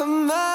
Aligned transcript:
محمد 0.00 0.45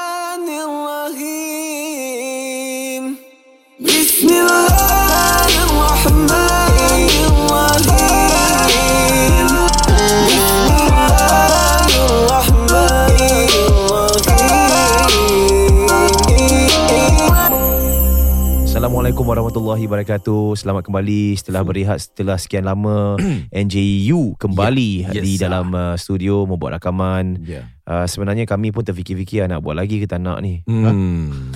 Assalamualaikum 19.22 19.54
warahmatullahi 19.54 19.86
wabarakatuh. 19.86 20.46
Selamat 20.58 20.82
kembali 20.82 21.38
setelah 21.38 21.62
berehat 21.62 22.02
setelah 22.02 22.42
sekian 22.42 22.66
lama 22.66 23.22
NJU 23.54 24.34
kembali 24.34 25.14
Yes, 25.14 25.22
di 25.22 25.38
dalam 25.38 25.70
uh, 25.78 25.94
studio 25.94 26.50
membuat 26.50 26.82
rakaman. 26.82 27.38
Ya. 27.46 27.70
Uh, 27.86 28.10
sebenarnya 28.10 28.50
kami 28.50 28.74
pun 28.74 28.82
terfikir-fikir 28.82 29.46
nak 29.46 29.62
buat 29.62 29.78
lagi 29.78 30.02
ke 30.02 30.10
tak 30.10 30.26
nak 30.26 30.42
ni. 30.42 30.66
Hmm. 30.66 31.54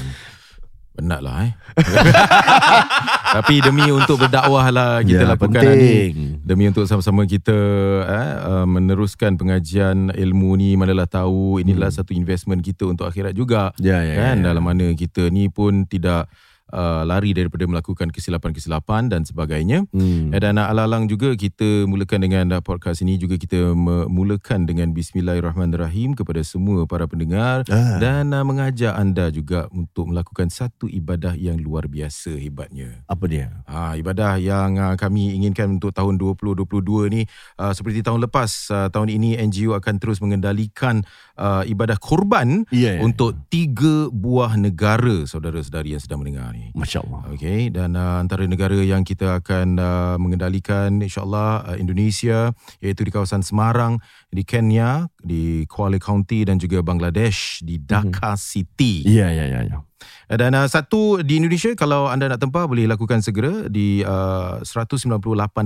Penat 0.94 1.26
lah 1.26 1.50
eh. 1.50 1.52
Tapi 3.42 3.58
demi 3.66 3.90
untuk 3.90 4.22
berdakwah 4.22 4.70
lah 4.70 5.02
kita 5.02 5.26
Ya, 5.26 5.34
lakukan 5.34 5.58
penting. 5.58 6.14
ni. 6.14 6.46
Demi 6.46 6.70
untuk 6.70 6.86
sama-sama 6.86 7.26
kita 7.26 7.58
eh, 8.06 8.34
uh, 8.46 8.66
meneruskan 8.70 9.42
pengajian 9.42 10.14
ilmu 10.14 10.54
ni 10.54 10.78
manalah 10.78 11.10
tahu 11.10 11.58
inilah 11.66 11.90
satu 11.90 12.14
investment 12.14 12.62
kita 12.62 12.86
untuk 12.86 13.10
akhirat 13.10 13.34
juga. 13.34 13.74
Ya, 13.82 14.06
ya, 14.06 14.22
kan 14.22 14.46
ya. 14.46 14.54
dalam 14.54 14.62
mana 14.62 14.94
kita 14.94 15.34
ni 15.34 15.50
pun 15.50 15.90
tidak 15.90 16.30
uh, 16.72 17.04
lari 17.06 17.36
daripada 17.36 17.68
melakukan 17.68 18.10
kesilapan-kesilapan 18.10 19.12
dan 19.12 19.22
sebagainya. 19.26 19.86
Hmm. 19.92 20.34
Eh, 20.34 20.40
Dan 20.40 20.58
alang-alang 20.58 21.06
juga 21.06 21.34
kita 21.36 21.86
mulakan 21.86 22.20
dengan 22.26 22.46
uh, 22.58 22.62
podcast 22.62 23.02
ini 23.02 23.18
juga 23.18 23.36
kita 23.36 23.74
memulakan 23.76 24.66
dengan 24.66 24.94
Bismillahirrahmanirrahim 24.96 26.16
kepada 26.16 26.42
semua 26.42 26.88
para 26.88 27.06
pendengar 27.06 27.68
Ah. 27.70 27.98
dan 28.00 28.32
uh, 28.32 28.42
mengajak 28.42 28.94
anda 28.96 29.28
juga 29.30 29.68
untuk 29.74 30.10
melakukan 30.10 30.48
satu 30.50 30.88
ibadah 30.88 31.36
yang 31.36 31.60
luar 31.60 31.86
biasa 31.90 32.38
hebatnya. 32.40 33.04
Apa 33.10 33.26
dia? 33.28 33.52
Ha, 33.68 33.98
ibadah 34.00 34.38
yang 34.40 34.78
uh, 34.80 34.96
kami 34.96 35.36
inginkan 35.36 35.76
untuk 35.76 35.92
tahun 35.92 36.16
2022 36.18 37.12
ni 37.12 37.22
uh, 37.60 37.74
seperti 37.74 38.06
tahun 38.06 38.24
lepas 38.26 38.50
uh, 38.72 38.88
tahun 38.90 39.12
ini 39.12 39.36
NGO 39.50 39.76
akan 39.76 40.00
terus 40.00 40.22
mengendalikan 40.24 41.04
uh, 41.36 41.66
ibadah 41.68 41.98
korban 42.00 42.64
Ya, 42.72 42.98
ya, 42.98 43.02
untuk 43.04 43.36
tiga 43.52 44.08
buah 44.10 44.56
negara 44.56 45.28
saudara-saudari 45.28 45.96
yang 45.96 46.02
sedang 46.04 46.24
mendengar 46.24 46.55
ni. 46.56 46.72
Masya 46.72 47.04
Allah. 47.04 47.22
Okey 47.36 47.68
dan 47.76 48.00
uh, 48.00 48.24
antara 48.24 48.48
negara 48.48 48.80
yang 48.80 49.04
kita 49.04 49.44
akan 49.44 49.76
uh, 49.76 50.16
mengendalikan 50.16 51.04
insyaallah 51.04 51.76
uh, 51.76 51.76
Indonesia 51.76 52.56
iaitu 52.80 53.04
di 53.04 53.12
kawasan 53.12 53.44
Semarang, 53.44 54.00
di 54.32 54.48
Kenya, 54.48 55.12
di 55.20 55.68
Kuala 55.68 56.00
County 56.00 56.48
dan 56.48 56.56
juga 56.56 56.80
Bangladesh 56.80 57.60
di 57.62 57.76
Dhaka 57.76 58.40
City. 58.40 59.04
Ya, 59.04 59.28
ya, 59.30 59.46
ya, 59.52 59.68
ya. 59.68 59.78
Dan 60.26 60.58
uh, 60.58 60.66
satu 60.66 61.22
di 61.22 61.38
Indonesia 61.38 61.72
kalau 61.78 62.10
anda 62.10 62.26
nak 62.26 62.42
tempah 62.42 62.66
boleh 62.66 62.90
lakukan 62.90 63.22
segera 63.22 63.70
di 63.70 64.02
uh, 64.02 64.62
198 64.66 65.06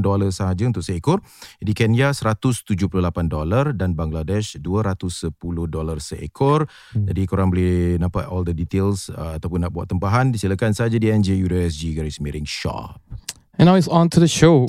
dolar 0.04 0.30
sahaja 0.36 0.64
untuk 0.68 0.84
seekor. 0.84 1.24
Di 1.64 1.72
Kenya 1.72 2.12
178 2.12 2.76
dolar 3.26 3.72
dan 3.72 3.96
Bangladesh 3.96 4.60
210 4.60 5.32
dolar 5.72 5.98
seekor. 6.04 6.68
Hmm. 6.92 7.08
Jadi 7.08 7.22
korang 7.24 7.50
boleh 7.50 7.96
nampak 7.98 8.28
all 8.28 8.44
the 8.44 8.56
details 8.56 9.08
uh, 9.16 9.40
ataupun 9.40 9.64
nak 9.64 9.72
buat 9.72 9.88
tempahan 9.88 10.36
silakan 10.36 10.76
saja 10.76 11.00
di 11.00 11.08
nju.sg 11.08 11.82
garis 11.96 12.20
miring 12.20 12.48
shop. 12.48 13.00
And 13.60 13.68
now 13.68 13.76
it's 13.76 13.92
on 13.92 14.08
to 14.16 14.20
the 14.24 14.32
show. 14.32 14.68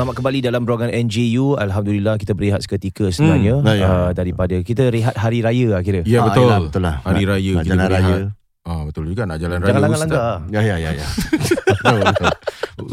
Selamat 0.00 0.16
kembali 0.16 0.40
dalam 0.40 0.64
program 0.64 0.88
NJU. 0.88 1.60
Alhamdulillah 1.60 2.16
kita 2.16 2.32
berehat 2.32 2.64
seketika 2.64 3.12
sebenarnya 3.12 3.60
Hmm, 3.60 3.68
ya. 3.68 3.84
uh, 3.84 4.10
daripada 4.16 4.56
kita 4.56 4.88
rehat 4.88 5.12
hari 5.12 5.44
raya 5.44 5.76
lah 5.76 5.84
kira. 5.84 6.00
Ya 6.08 6.24
Ah, 6.24 6.32
betul. 6.32 6.48
yelah, 6.48 6.58
betul 6.64 6.80
lah. 6.80 6.94
Hari 7.04 7.20
Nak- 7.20 7.28
raya 7.28 7.52
nak 7.52 7.60
kita 7.60 7.68
jalan 7.68 7.84
berehat. 7.84 8.08
raya. 8.08 8.26
Ah 8.60 8.80
betul 8.80 9.04
juga 9.04 9.22
nak 9.28 9.36
jalan 9.36 9.58
raya. 9.60 9.68
Jangan 9.68 9.76
Ustaz. 9.76 9.92
langgar-langgar. 9.92 10.36
Ya, 10.48 10.60
ya, 10.64 10.76
ya, 10.80 10.90
ya. 10.96 11.06
betul, 11.76 11.98
betul. 12.00 12.28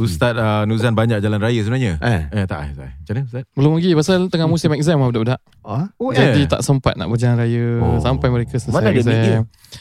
Ustaz 0.03 0.33
uh, 0.35 0.63
Nuzan 0.67 0.93
banyak 0.99 1.19
jalan 1.23 1.39
raya 1.39 1.59
sebenarnya. 1.63 1.93
Eh. 1.97 2.21
Eh 2.33 2.43
tak 2.43 2.59
eh. 2.59 2.69
tak. 2.75 2.89
Macam 2.91 3.13
mana 3.15 3.23
Ustaz? 3.23 3.43
Belum 3.55 3.71
lagi 3.71 3.89
pasal 3.95 4.17
tengah 4.27 4.47
musim 4.51 4.69
exam 4.75 4.99
lah 4.99 5.07
budak-budak. 5.07 5.39
Ah? 5.63 5.87
Oh 5.95 6.11
Jadi 6.11 6.43
tak 6.43 6.59
sempat 6.59 6.99
nak 6.99 7.07
berjalan 7.07 7.39
raya 7.39 7.65
Oh. 7.79 8.03
sampai 8.03 8.27
mereka 8.27 8.59
selesai 8.59 8.75
Mana 8.75 8.91
ada 8.91 8.99
exam. 8.99 9.15
media? 9.15 9.37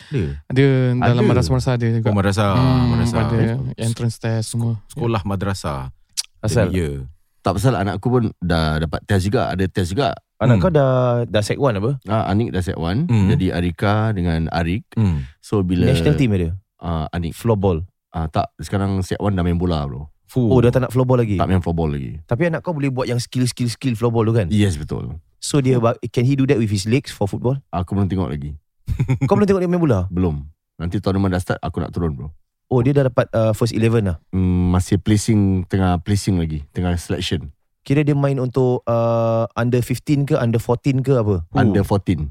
Ada. 0.06 0.22
Ada 0.46 0.64
dalam 0.94 1.10
Ada. 1.18 1.26
madrasah-madrasah 1.26 1.74
ada 1.74 1.86
juga. 1.90 2.06
Oh, 2.06 2.14
madrasah, 2.14 2.48
Hmm, 2.54 2.84
madrasah. 2.86 3.18
Ada 3.18 3.38
entrance 3.82 4.14
test 4.14 4.46
semua. 4.46 4.78
Sekolah 4.86 5.26
madrasah. 5.26 5.90
Asal 6.38 6.70
ya. 6.70 7.02
Tak 7.46 7.62
pasal 7.62 7.78
anakku 7.78 8.10
pun 8.10 8.34
dah 8.42 8.82
dapat 8.82 9.06
test 9.06 9.30
juga. 9.30 9.46
Ada 9.54 9.70
test 9.70 9.94
juga. 9.94 10.18
anak 10.42 10.58
Hmm. 10.58 10.62
kau 10.66 10.72
dah 10.74 11.22
dah 11.30 11.42
set 11.46 11.62
1 11.62 11.78
apa? 11.78 11.94
Ah, 12.10 12.26
Anik 12.26 12.50
dah 12.50 12.58
set 12.58 12.74
1. 12.74 13.06
Hmm. 13.06 13.30
Jadi 13.30 13.54
Arika 13.54 14.10
dengan 14.10 14.50
Arik. 14.50 14.82
Hmm. 14.98 15.30
So 15.38 15.62
bila... 15.62 15.86
National 15.86 16.18
team 16.18 16.34
ada. 16.34 16.58
Ah, 16.82 17.06
Anik. 17.14 17.38
Floorball. 17.38 17.86
Ah, 18.10 18.26
tak, 18.26 18.50
sekarang 18.58 18.98
set 19.06 19.22
1 19.22 19.38
dah 19.38 19.46
main 19.46 19.54
bola 19.54 19.86
bro. 19.86 20.10
Fuh. 20.26 20.50
Oh 20.50 20.58
dah 20.58 20.74
tak 20.74 20.82
nak 20.82 20.90
floorball 20.90 21.22
lagi. 21.22 21.38
Tak 21.38 21.46
main 21.46 21.62
floorball 21.62 21.94
lagi. 21.94 22.18
Tapi 22.26 22.50
anak 22.50 22.66
kau 22.66 22.74
boleh 22.74 22.90
buat 22.90 23.06
yang 23.06 23.22
skill-skill 23.22 23.70
skill 23.70 23.94
floorball 23.94 24.26
tu 24.26 24.34
kan? 24.34 24.50
Yes, 24.50 24.74
betul. 24.74 25.22
So 25.38 25.62
dia 25.62 25.78
can 26.10 26.26
he 26.26 26.34
do 26.34 26.50
that 26.50 26.58
with 26.58 26.74
his 26.74 26.90
legs 26.90 27.14
for 27.14 27.30
football? 27.30 27.62
Aku 27.70 27.94
belum 27.94 28.10
tengok 28.10 28.26
lagi. 28.26 28.58
kau 29.30 29.38
belum 29.38 29.46
tengok 29.46 29.62
dia 29.62 29.70
main 29.70 29.78
bola? 29.78 30.00
Belum. 30.14 30.50
Nanti 30.82 30.98
tournament 30.98 31.30
dah 31.30 31.40
start, 31.40 31.62
aku 31.62 31.78
nak 31.78 31.94
turun 31.94 32.18
bro. 32.18 32.28
Oh 32.66 32.82
dia 32.82 32.90
dah 32.90 33.06
dapat 33.06 33.30
uh, 33.30 33.54
first 33.54 33.70
11 33.70 34.02
lah. 34.02 34.18
Hmm, 34.34 34.74
masih 34.74 34.98
placing, 34.98 35.70
tengah 35.70 36.02
placing 36.02 36.34
lagi. 36.34 36.66
Tengah 36.74 36.98
selection. 36.98 37.54
Kira 37.86 38.02
dia 38.02 38.18
main 38.18 38.34
untuk 38.36 38.82
uh, 38.82 39.46
under 39.54 39.78
15 39.78 40.26
ke 40.26 40.34
under 40.34 40.58
14 40.58 41.06
ke 41.06 41.14
apa? 41.14 41.46
Under 41.54 41.86
14. 41.86 42.26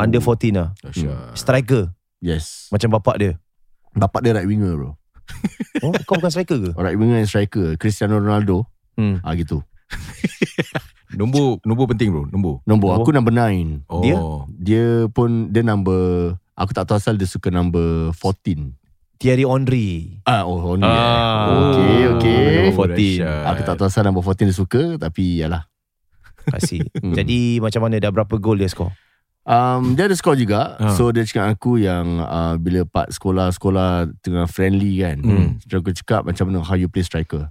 Under 0.00 0.20
14 0.24 0.56
lah. 0.56 0.68
Dahsyat. 0.80 1.36
Striker 1.36 1.92
Yes. 2.24 2.72
macam 2.72 2.96
bapak 2.96 3.20
dia. 3.20 3.32
Bapak 3.92 4.24
dia 4.24 4.32
right 4.32 4.48
winger 4.48 4.72
bro. 4.74 4.92
Oh 5.84 5.92
kau 6.08 6.16
bukan 6.16 6.32
striker 6.32 6.56
ke? 6.56 6.70
Right 6.72 6.96
winger 6.96 7.20
and 7.20 7.28
striker. 7.28 7.76
Cristiano 7.76 8.16
Ronaldo. 8.16 8.64
Hmm. 8.96 9.20
Ah 9.20 9.36
gitu. 9.36 9.60
Nombor 11.14 11.60
nombor 11.62 11.92
penting 11.92 12.10
bro, 12.10 12.24
nombor. 12.26 12.58
Nombor 12.64 12.96
Nombor? 12.96 13.04
aku 13.06 13.10
number 13.12 13.30
9. 13.30 13.86
Oh. 13.86 14.00
Dia? 14.00 14.16
Dia 14.50 14.84
pun 15.06 15.52
dia 15.52 15.62
number 15.62 16.34
aku 16.56 16.72
tak 16.72 16.88
tahu 16.88 16.96
asal 16.98 17.14
dia 17.14 17.28
suka 17.28 17.52
number 17.52 18.10
14. 18.16 18.72
Thierry 19.24 19.48
Henry. 19.48 20.20
Ah 20.28 20.44
oh, 20.44 20.60
oh 20.60 20.74
ni. 20.76 20.84
Ah. 20.84 20.92
eh. 20.92 21.56
Okey 21.56 22.00
okey. 22.12 22.44
Nombor 22.68 22.92
14. 22.92 22.92
dahsyat. 22.92 23.44
Aku 23.48 23.60
tak 23.64 23.74
tahu 23.80 23.88
asal 23.88 24.04
number 24.04 24.20
14 24.20 24.52
dia 24.52 24.52
suka 24.52 24.82
tapi 25.00 25.40
yalah. 25.40 25.64
Kasih. 26.52 26.84
Hmm. 27.00 27.16
Jadi 27.16 27.56
macam 27.56 27.88
mana 27.88 27.96
dah 27.96 28.12
berapa 28.12 28.36
gol 28.36 28.60
dia 28.60 28.68
skor? 28.68 28.92
Um, 29.48 29.96
dia 29.96 30.12
ada 30.12 30.16
score 30.16 30.36
juga. 30.36 30.76
Ah. 30.76 30.92
So 30.92 31.08
dia 31.08 31.24
cakap 31.24 31.56
aku 31.56 31.80
yang 31.80 32.20
uh, 32.20 32.60
bila 32.60 32.84
part 32.84 33.16
sekolah-sekolah 33.16 34.12
tengah 34.20 34.44
friendly 34.44 35.00
kan. 35.00 35.24
Hmm. 35.24 35.48
So 35.64 35.80
aku 35.80 35.96
cakap 35.96 36.28
macam 36.28 36.52
mana 36.52 36.60
how 36.60 36.76
you 36.76 36.92
play 36.92 37.00
striker. 37.00 37.48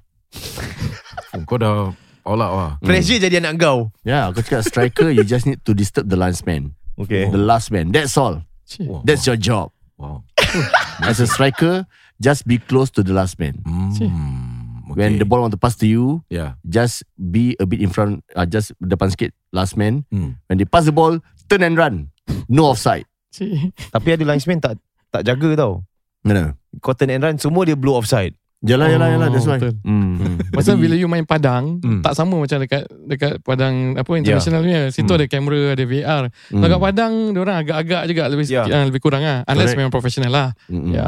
Oh, 1.33 1.41
kau 1.49 1.57
dah 1.57 1.89
all 2.21 2.41
out 2.41 2.53
lah. 2.53 2.71
Pressure 2.85 3.17
jadi 3.17 3.41
anak 3.41 3.57
kau. 3.57 3.89
Ya, 4.05 4.13
yeah, 4.13 4.23
aku 4.29 4.45
cakap 4.45 4.61
striker 4.61 5.09
you 5.09 5.25
just 5.25 5.49
need 5.49 5.57
to 5.65 5.73
disturb 5.73 6.05
the 6.05 6.17
linesman. 6.17 6.77
Okay. 7.01 7.33
The 7.33 7.41
last 7.41 7.73
man. 7.73 7.89
That's 7.89 8.13
all. 8.13 8.45
Cik. 8.69 9.09
That's 9.09 9.25
your 9.25 9.41
job. 9.41 9.73
wow. 9.97 10.25
As 11.09 11.19
a 11.19 11.27
striker, 11.27 11.85
just 12.21 12.45
be 12.45 12.57
close 12.57 12.91
to 12.97 13.03
the 13.03 13.13
last 13.13 13.39
man. 13.39 13.59
Hmm. 13.65 13.91
Okay. 14.93 15.09
When 15.09 15.17
the 15.17 15.25
ball 15.25 15.41
want 15.41 15.51
to 15.51 15.61
pass 15.61 15.75
to 15.81 15.87
you, 15.89 16.21
yeah. 16.29 16.53
just 16.69 17.01
be 17.17 17.57
a 17.57 17.65
bit 17.65 17.81
in 17.81 17.89
front, 17.89 18.21
uh, 18.37 18.45
just 18.45 18.77
depan 18.77 19.09
sikit 19.09 19.33
last 19.49 19.73
man. 19.73 20.05
Hmm. 20.13 20.37
When 20.45 20.61
they 20.61 20.69
pass 20.69 20.85
the 20.85 20.93
ball, 20.93 21.17
turn 21.49 21.65
and 21.65 21.73
run. 21.73 22.13
No 22.45 22.69
offside. 22.69 23.09
Tapi 23.95 24.07
ada 24.13 24.23
linesman 24.23 24.61
tak 24.61 24.77
tak 25.09 25.25
jaga 25.25 25.49
tau. 25.57 25.73
Mana? 26.21 26.55
Cotton 26.79 27.09
and 27.09 27.23
run 27.25 27.35
semua 27.41 27.65
dia 27.65 27.75
blow 27.75 27.97
offside. 27.97 28.37
Jalan, 28.63 28.87
jalan, 28.89 29.07
jalan. 29.11 29.29
That's 29.29 29.43
why. 29.43 29.59
betul. 29.59 29.73
Hmm. 29.83 30.13
Hmm. 30.15 30.35
Pasal 30.55 30.79
bila 30.79 30.95
you 30.95 31.05
main 31.05 31.23
padang 31.23 31.83
Hmm. 31.83 31.99
Tak 31.99 32.15
sama 32.15 32.39
macam 32.39 32.57
dekat 32.57 32.87
Dekat 32.87 33.43
padang 33.43 33.93
Apa 33.93 34.07
international 34.15 34.63
punya 34.63 34.87
Situ 34.87 35.03
Hmm. 35.05 35.19
ada 35.19 35.25
kamera 35.27 35.75
Ada 35.75 35.83
VR 35.83 36.23
Hmm. 36.47 36.63
Dekat 36.63 36.79
padang 36.79 37.13
Diorang 37.29 37.57
agak-agak 37.59 38.01
juga 38.07 38.23
Lebih 38.25 38.45
Ya. 38.47 38.63
yeah. 38.63 38.83
lebih 38.83 38.99
kurang 38.99 39.19
lah 39.19 39.43
Unless 39.43 39.67
Correct. 39.67 39.77
memang 39.77 39.91
professional 39.91 40.31
lah 40.31 40.47
Mm-mm. 40.65 40.95
Ya 40.95 41.07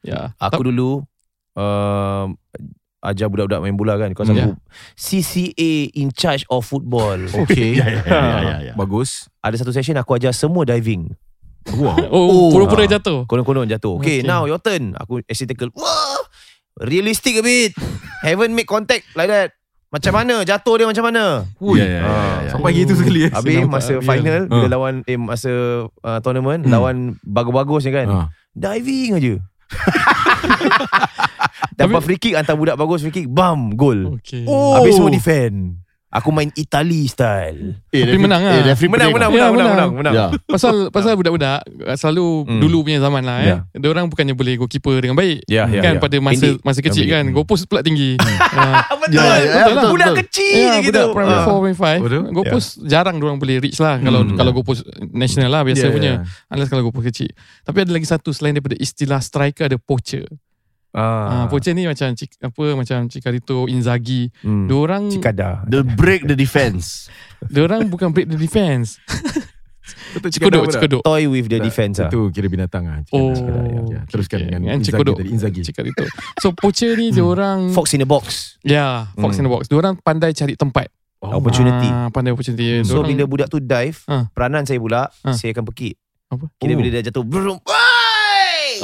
Ya 0.00 0.38
Aku 0.38 0.62
dulu 0.62 1.02
um, 1.52 2.38
ajar 3.00 3.28
budak-budak 3.28 3.60
main 3.60 3.74
bola 3.74 3.94
kan. 3.94 4.08
Because 4.10 4.28
Hmm. 4.28 4.38
aku 4.38 4.52
CCA 4.94 5.72
in 5.92 6.08
charge 6.10 6.48
of 6.48 6.62
football. 6.62 7.20
Okay. 7.44 7.76
Ya, 7.78 7.86
ya, 7.86 8.00
ya, 8.00 8.20
ya, 8.40 8.56
ya. 8.62 8.74
Bagus. 8.74 9.28
Ada 9.38 9.60
satu 9.60 9.70
session 9.70 9.92
aku 9.94 10.14
ajar 10.14 10.32
semua 10.32 10.64
diving. 10.64 11.12
Wow. 11.70 11.96
Oh, 12.08 12.48
pura-pura 12.48 12.84
Ah. 12.84 12.90
jatuh. 12.90 13.24
Konon-konon 13.24 13.64
jatuh. 13.66 13.96
Okay, 13.98 14.20
Okay. 14.20 14.26
now 14.26 14.44
your 14.44 14.56
turn. 14.56 14.92
Aku 14.94 15.20
tackle. 15.24 15.72
Wah! 15.72 16.20
Realistic 16.76 17.38
a 17.38 17.42
bit. 17.42 17.70
Haven't 18.20 18.50
make 18.50 18.66
contact 18.66 19.06
like 19.14 19.28
that. 19.28 19.54
Macam 19.88 20.10
mana? 20.12 20.42
Jatuh 20.42 20.74
dia 20.74 20.90
macam 20.90 21.06
mana? 21.06 21.46
Ui. 21.62 21.78
Ya, 21.78 21.86
ya, 21.86 21.92
ya, 21.94 22.00
Ah. 22.02 22.36
ya. 22.42 22.50
Sampai 22.50 22.74
gitu 22.74 22.98
sekali 22.98 23.26
eh. 23.26 23.30
Habis 23.30 23.54
Senang 23.54 23.70
masa 23.70 23.92
tak? 23.94 24.02
final 24.02 24.38
Ya. 24.40 24.50
Bila 24.50 24.66
Ah. 24.66 24.72
lawan 24.72 24.94
Eh 25.04 25.14
masa 25.14 25.52
uh, 25.86 26.18
tournament 26.18 26.60
Hmm. 26.60 26.72
Lawan 26.72 26.96
bagus-bagus 27.22 27.86
ni 27.86 27.92
kan 27.92 28.06
Ah. 28.08 28.26
Diving 28.50 29.10
aja 29.14 29.34
Dapat 31.74 32.00
free 32.02 32.18
kick 32.18 32.34
Hantar 32.34 32.54
budak 32.54 32.74
bagus 32.74 33.02
free 33.02 33.14
kick 33.14 33.26
Bam 33.26 33.74
Gol 33.74 34.18
Okay. 34.18 34.42
oh. 34.44 34.74
Habis 34.74 34.94
semua 34.94 35.10
defend 35.10 35.78
Aku 36.14 36.30
main 36.30 36.46
Itali 36.52 37.04
style 37.04 37.74
Eh, 37.90 38.00
Tapi 38.00 38.06
referee- 38.06 38.22
menang 38.22 38.38
lah. 38.40 38.54
Eh, 38.54 38.62
referee 38.64 38.86
Menang 38.86 39.10
menang. 39.10 39.30
Ya, 39.30 39.34
menang 39.34 39.50
menang 39.50 39.52
menang. 39.52 39.90
menang, 39.90 39.90
menang. 39.98 40.14
Ya. 40.14 40.26
Pasal 40.46 40.74
pasal 40.88 41.12
budak-budak 41.14 41.58
selalu 41.92 42.26
Hmm. 42.44 42.60
dulu 42.60 42.78
punya 42.82 42.98
zaman 42.98 43.20
lah 43.20 43.38
eh. 43.40 43.46
Ya. 43.48 43.56
Dia 43.74 43.88
orang 43.88 44.06
bukannya 44.06 44.32
boleh 44.32 44.54
goalkeeper 44.56 44.94
dengan 44.96 45.14
baik. 45.14 45.42
Ya, 45.44 45.66
ya, 45.66 45.80
kan 45.80 45.92
ya. 45.92 46.00
pada 46.00 46.16
masa 46.18 46.38
Pendek. 46.48 46.62
masa 46.62 46.80
kecil 46.80 47.04
kan. 47.04 47.22
pendek. 47.24 47.34
Goal 47.34 47.44
post 47.44 47.66
pula 47.66 47.80
tinggi. 47.80 48.14
Ah, 48.54 48.96
Betul, 48.96 49.16
Ya, 49.16 49.20
ya, 49.20 49.34
ya, 49.34 49.36
betul, 49.36 49.74
betul, 49.74 49.90
Budak 49.90 50.06
betul. 50.06 50.18
kecil 50.22 50.56
Ya, 50.56 50.74
gitu 50.80 50.92
budak 50.94 51.06
primary 51.12 51.34
Ah. 51.34 51.42
4, 51.42 51.52
primary 51.56 51.74
5 51.74 51.98
Betul. 52.00 52.22
Goal 52.30 52.46
post 52.48 52.68
jarang 52.84 53.16
orang 53.18 53.36
boleh 53.36 53.56
reach 53.58 53.78
lah 53.78 53.96
Kalau 53.98 54.20
Hmm. 54.22 54.32
kalau 54.32 54.50
goal 54.50 54.64
post 54.64 54.82
national 55.10 55.50
lah 55.50 55.60
Biasa 55.60 55.80
Ya, 55.80 55.86
ya. 55.86 55.92
punya 55.92 56.12
Unless 56.48 56.68
kalau 56.68 56.82
goal 56.82 56.94
post 56.94 57.06
kecil 57.06 57.28
Tapi 57.60 57.78
ada 57.80 57.90
lagi 57.90 58.06
satu 58.06 58.30
Selain 58.30 58.52
daripada 58.52 58.76
istilah 58.76 59.18
striker 59.18 59.66
Ada 59.66 59.76
poacher 59.76 60.24
ah. 60.94 61.42
Ah. 61.42 61.44
Poacher 61.46 61.74
ni 61.74 61.84
macam 61.84 62.14
apa 62.14 62.64
Macam 62.72 62.98
Cicarito 63.04 63.66
Inzaghi 63.66 64.30
Hmm. 64.40 64.64
Diorang 64.64 65.10
Cikada 65.10 65.66
The 65.66 65.82
break 65.82 66.24
the 66.24 66.34
defense. 66.34 67.10
Diorang 67.54 67.86
bukan 67.86 68.08
break 68.08 68.26
the 68.26 68.38
defense 68.38 68.96
Betul 70.14 70.30
Cikodok 70.32 70.64
Cikodok 70.70 71.02
Toy 71.02 71.26
with 71.26 71.44
the 71.46 71.60
defense 71.60 72.00
ah. 72.00 72.08
Itu 72.08 72.30
kira 72.30 72.48
binatang 72.48 72.86
ah. 72.86 73.04
Oh 73.10 73.36
ya, 73.36 73.44
ya. 73.84 74.00
Teruskan 74.08 74.40
okay. 74.40 74.48
dengan 74.48 74.60
Inzaghi 74.72 74.86
Cikodok 74.88 75.14
tadi 75.18 75.28
Inzaghi. 75.28 75.60
Cicarito 75.60 76.04
So 76.38 76.50
poacher 76.50 76.94
ni 76.94 77.10
diorang 77.10 77.68
Fox 77.68 77.92
in 77.92 78.00
the 78.00 78.08
box 78.08 78.56
Ya 78.62 79.12
Fox 79.12 79.34
in 79.34 79.44
Hmm. 79.44 79.44
the 79.44 79.52
box 79.52 79.62
Diorang 79.66 79.98
pandai 79.98 80.32
cari 80.32 80.54
tempat 80.54 80.88
Opportunity 81.20 81.84
ah, 81.86 82.08
Pandai 82.08 82.32
opportunity 82.32 82.80
So 82.80 83.00
Diorang- 83.00 83.08
bila 83.10 83.22
budak 83.26 83.48
tu 83.48 83.58
dive 83.58 83.98
Ah. 84.06 84.24
Peranan 84.30 84.64
saya 84.64 84.78
pula 84.78 85.12
Ah. 85.20 85.32
Saya 85.32 85.52
akan 85.52 85.68
pekik 85.68 86.00
Apa? 86.30 86.48
Kira 86.54 86.72
Oh. 86.72 86.78
bila 86.78 86.88
dia 86.90 87.02
jatuh 87.02 87.20
Brum 87.22 87.60
Wai! 87.60 87.83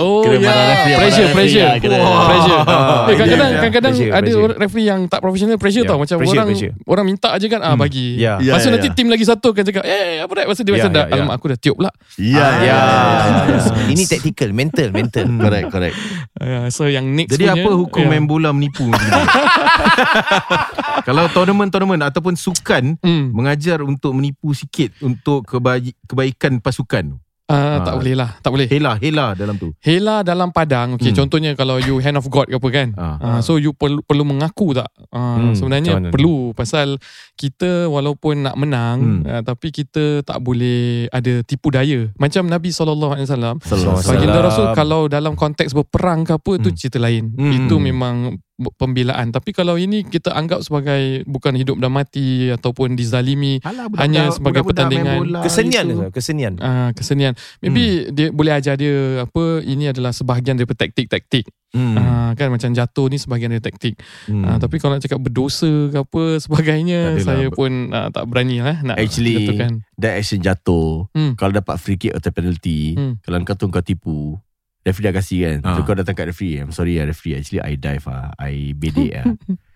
Oh 0.01 0.25
Kira 0.25 0.35
ya 0.35 0.41
marah 0.43 0.65
referee, 0.67 0.97
Pressure 0.97 1.21
referee 1.23 1.37
Pressure 1.37 1.61
lah, 1.63 1.77
kira. 1.77 1.97
Wah. 1.99 2.25
Pressure 2.25 2.61
Ah, 2.61 2.73
Eh, 3.05 3.15
kadang-kadang 3.15 3.21
ya, 3.21 3.45
ya. 3.45 3.59
kadang-kadang 3.61 3.93
Pressure, 3.93 4.11
ada 4.11 4.21
pressure. 4.23 4.41
orang 4.41 4.59
referee 4.59 4.87
yang 4.87 5.01
tak 5.05 5.21
profesional 5.21 5.57
pressure 5.57 5.85
Ya, 5.85 5.89
tau 5.89 5.99
macam 5.99 6.17
pressure, 6.17 6.33
orang 6.35 6.49
pressure. 6.49 6.73
orang 6.87 7.05
minta 7.05 7.29
aje 7.31 7.47
kan 7.47 7.61
ah 7.61 7.69
Hmm. 7.71 7.81
bagi. 7.81 8.07
Ya. 8.17 8.33
Ya, 8.39 8.51
Lepas 8.51 8.61
tu 8.61 8.67
ya, 8.67 8.75
nanti 8.75 8.89
ya. 8.89 8.95
tim 8.95 9.07
lagi 9.07 9.25
satu 9.25 9.49
kan 9.51 9.63
cakap 9.63 9.83
eh 9.83 10.19
apa 10.19 10.33
dah 10.33 10.43
tu 10.49 10.63
dia 10.63 10.71
Ya, 10.71 10.75
macam 10.75 10.91
dah 10.91 11.03
ya, 11.03 11.07
ya. 11.07 11.15
alamak 11.15 11.35
aku 11.37 11.47
dah 11.47 11.59
tiup 11.59 11.77
pula. 11.77 11.91
Ya, 12.17 12.33
Ya, 12.33 12.47
ya. 12.63 12.79
Ini 13.87 14.03
tactical, 14.07 14.51
mental, 14.51 14.89
mental. 14.91 15.27
Correct, 15.45 15.67
correct. 15.69 15.97
So 16.71 16.87
yang 16.87 17.05
next 17.11 17.35
Jadi 17.35 17.45
punya, 17.47 17.55
apa 17.59 17.71
hukum 17.77 18.03
ya. 18.03 18.09
main 18.09 18.25
bola 18.25 18.51
menipu? 18.51 18.89
Kalau 21.03 21.27
tournament-tournament 21.29 22.03
ataupun 22.03 22.35
sukan 22.35 22.97
Hmm. 23.01 23.33
mengajar 23.33 23.81
untuk 23.81 24.13
menipu 24.13 24.53
sikit 24.53 24.93
untuk 25.01 25.45
kebaik, 25.45 25.97
kebaikan 26.05 26.59
pasukan. 26.59 27.17
Ah, 27.51 27.83
Ah. 27.83 27.83
tak 27.83 27.95
boleh 27.99 28.15
lah, 28.15 28.31
tak 28.39 28.51
boleh. 28.55 28.67
Hela, 28.71 28.95
hela 28.97 29.27
dalam 29.35 29.59
tu. 29.59 29.75
Hela 29.83 30.23
dalam 30.23 30.55
padang. 30.55 30.95
Okay, 30.95 31.11
Hmm. 31.11 31.27
contohnya 31.27 31.51
kalau 31.53 31.83
you 31.83 31.99
hand 31.99 32.15
of 32.15 32.31
God 32.31 32.47
ke 32.47 32.55
apa 32.55 32.69
kan. 32.71 32.89
Ah. 32.95 33.19
Ah, 33.19 33.41
so 33.43 33.59
you 33.59 33.75
perlu 33.75 33.99
perlu 34.01 34.23
mengaku 34.23 34.71
tak? 34.71 34.87
Ah, 35.11 35.35
Hmm, 35.35 35.59
sebenarnya 35.59 35.99
macam 35.99 36.15
perlu 36.15 36.55
pasal 36.55 37.03
kita 37.35 37.91
walaupun 37.91 38.47
nak 38.47 38.55
menang 38.55 38.99
Hmm. 39.01 39.21
ah, 39.27 39.43
tapi 39.43 39.75
kita 39.75 40.23
tak 40.23 40.39
boleh 40.39 41.11
ada 41.11 41.43
tipu 41.43 41.75
daya. 41.75 42.15
Macam 42.15 42.47
Nabi 42.47 42.71
SAW 42.71 43.19
Sallallahu 43.19 43.19
alaihi 43.19 44.07
Baginda. 44.07 44.41
Rasul 44.41 44.67
kalau 44.73 45.11
dalam 45.11 45.35
konteks 45.35 45.75
berperang 45.75 46.23
ke 46.23 46.39
apa 46.39 46.53
tu 46.57 46.71
Hmm. 46.71 46.79
cerita 46.79 47.03
lain. 47.03 47.35
Hmm. 47.35 47.51
Itu 47.51 47.83
memang 47.83 48.39
pembelaan. 48.77 49.33
Tapi 49.33 49.57
kalau 49.57 49.81
ini 49.81 50.05
kita 50.05 50.37
anggap 50.37 50.61
sebagai 50.61 51.25
bukan 51.25 51.57
hidup 51.57 51.81
dan 51.81 51.91
mati 51.91 52.53
ataupun 52.53 52.93
dizalimi 52.95 53.59
Alah, 53.65 53.89
Hanya 53.97 54.29
sebagai 54.29 54.63
pertandingan. 54.63 55.41
Kesenian 55.41 55.85
itu. 55.89 56.01
ke 56.13 56.21
Kesenian. 56.21 56.55
uh, 56.61 56.91
kesenian. 56.93 57.33
Maybe 57.65 58.13
dia 58.13 58.29
boleh 58.29 58.53
ajar 58.53 58.77
dia 58.77 59.25
apa 59.25 59.65
ini 59.65 59.89
adalah 59.89 60.13
sebahagian 60.13 60.61
daripada 60.61 60.85
taktik-taktik. 60.85 61.49
Hmm. 61.71 61.95
Uh, 61.95 62.31
kan 62.35 62.51
macam 62.51 62.75
jatuh 62.75 63.07
ni 63.07 63.17
sebahagian 63.17 63.55
dari 63.55 63.63
taktik. 63.63 63.95
Hmm. 64.27 64.43
Uh, 64.43 64.59
tapi 64.59 64.83
kalau 64.83 64.99
nak 64.99 65.07
cakap 65.07 65.23
berdosa 65.23 65.71
ke 65.89 65.99
apa 66.03 66.23
sebagainya 66.43 67.15
adalah. 67.15 67.23
saya 67.23 67.47
pun 67.55 67.95
uh, 67.95 68.11
tak 68.11 68.27
berani 68.27 68.59
lah 68.59 68.83
nak 68.83 68.99
Actually, 68.99 69.47
betulkan. 69.47 69.87
That 69.95 70.19
action 70.19 70.43
jatuh 70.43 71.07
Hmm. 71.15 71.39
Kalau 71.39 71.55
dapat 71.55 71.79
free 71.79 71.97
kick 71.97 72.13
atau 72.13 72.31
penalty 72.35 72.99
Hmm. 72.99 73.15
Kalau 73.23 73.39
kau 73.47 73.55
tu 73.55 73.67
kau 73.71 73.85
tipu 73.87 74.19
Referee 74.81 75.07
dah 75.11 75.15
kasih 75.15 75.39
kan. 75.45 75.59
Ah. 75.65 75.77
So 75.77 75.85
kau 75.85 75.97
datang 75.97 76.17
kat 76.17 76.33
referee. 76.33 76.61
I'm 76.61 76.73
sorry 76.73 76.97
lah 76.97 77.09
referee. 77.09 77.37
Actually 77.37 77.61
I 77.61 77.77
dive 77.77 78.05
lah 78.09 78.33
I 78.41 78.73
bedek 78.73 79.13
lah 79.13 79.27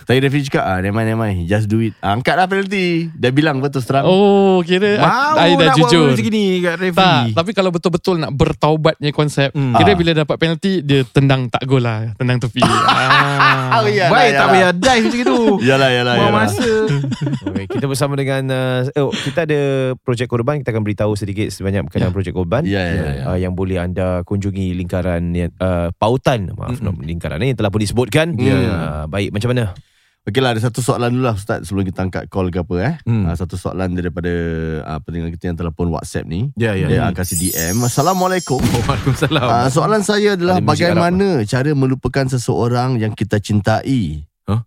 Tapi 0.00 0.16
referee 0.18 0.44
cakap 0.44 0.64
ah, 0.64 0.78
Never 0.78 0.92
mind, 0.92 1.06
never 1.06 1.20
mind 1.20 1.38
Just 1.44 1.66
do 1.66 1.78
it 1.78 1.92
ah, 1.98 2.12
Angkat 2.12 2.34
lah 2.34 2.44
penalty 2.44 3.08
Dia 3.12 3.30
bilang 3.30 3.58
betul 3.58 3.80
terang 3.80 4.04
Oh, 4.04 4.60
kira 4.60 4.96
Mau 4.96 5.36
I 5.36 5.54
dah 5.54 5.66
nak 5.66 5.76
jujur. 5.76 6.08
buat 6.08 6.16
macam 6.16 6.30
ni 6.30 6.44
kat 6.58 6.72
Tak, 6.72 6.80
referee. 6.82 7.32
tapi 7.32 7.50
kalau 7.52 7.70
betul-betul 7.70 8.16
nak 8.18 8.32
bertaubatnya 8.32 9.10
konsep, 9.10 9.52
Hmm. 9.52 9.72
kira 9.74 9.92
Ah. 9.92 9.96
bila 9.96 10.10
dapat 10.14 10.36
penalti 10.36 10.80
dia 10.80 11.02
tendang 11.04 11.46
tak 11.46 11.64
gol 11.64 11.80
lah, 11.80 12.12
tendang 12.14 12.38
tepi. 12.38 12.60
ah. 12.64 13.78
Oh, 13.78 13.86
ya. 13.86 14.06
Baik 14.06 14.30
Yalah, 14.30 14.30
tak 14.30 14.40
yalah. 14.40 14.48
payah 14.48 14.70
dive 14.72 15.04
macam 15.04 15.20
itu. 15.20 15.38
Yalah 15.60 15.90
yalah 15.90 16.14
Buang 16.14 16.26
yalah. 16.26 16.44
masa. 16.44 16.72
Okay, 17.42 17.64
kita 17.68 17.84
bersama 17.84 18.14
dengan 18.14 18.42
uh, 18.48 18.80
oh, 18.98 19.12
kita 19.12 19.44
ada 19.44 19.60
projek 19.96 20.26
korban 20.26 20.56
kita 20.56 20.70
akan 20.70 20.82
beritahu 20.82 21.12
sedikit 21.14 21.48
sebanyak 21.48 21.84
berkenaan 21.84 22.10
Ya. 22.10 22.14
projek 22.14 22.32
korban 22.32 22.62
Ya 22.64 22.82
ya 22.82 23.04
ya. 23.12 23.22
Uh, 23.26 23.38
yang 23.38 23.52
boleh 23.52 23.76
anda 23.76 24.22
kunjungi 24.22 24.72
lingkaran 24.74 25.22
uh, 25.54 25.88
pautan 25.92 26.50
maaf 26.52 26.76
mm 26.76 27.02
lingkaran 27.02 27.38
ni 27.38 27.52
telah 27.52 27.68
pun 27.68 27.78
disebutkan 27.78 28.34
Ya. 28.34 28.56
uh, 28.56 29.04
baik 29.06 29.30
macam 29.30 29.49
mana 29.50 29.74
Okey 30.20 30.36
lah 30.38 30.52
ada 30.52 30.60
satu 30.60 30.78
soalan 30.78 31.10
dulu 31.10 31.24
lah 31.24 31.32
Ustaz 31.32 31.64
Sebelum 31.64 31.80
kita 31.82 32.04
angkat 32.04 32.28
call 32.28 32.52
ke 32.52 32.60
apa 32.60 32.74
eh 32.78 32.94
Hmm. 33.02 33.24
Ah, 33.24 33.32
Satu 33.32 33.56
soalan 33.56 33.92
daripada 33.92 34.28
uh, 34.84 35.00
Pendengar 35.00 35.32
kita 35.32 35.48
yang 35.48 35.56
telefon 35.56 35.88
WhatsApp 35.88 36.28
ni 36.28 36.52
Ya 36.54 36.76
ya. 36.76 36.86
Dia 36.86 36.98
akan 37.02 37.16
kasih 37.16 37.36
DM 37.40 37.76
Assalamualaikum 37.80 38.60
Waalaikumsalam. 38.60 39.40
Ah, 39.42 39.66
Soalan 39.66 40.04
saya 40.04 40.36
adalah 40.36 40.56
Ada 40.56 40.62
muzik 40.62 40.70
Bagaimana 40.86 41.26
cara 41.42 41.70
melupakan 41.72 42.26
seseorang 42.28 43.00
Yang 43.00 43.16
kita 43.18 43.40
cintai 43.40 44.28
Huh? 44.44 44.60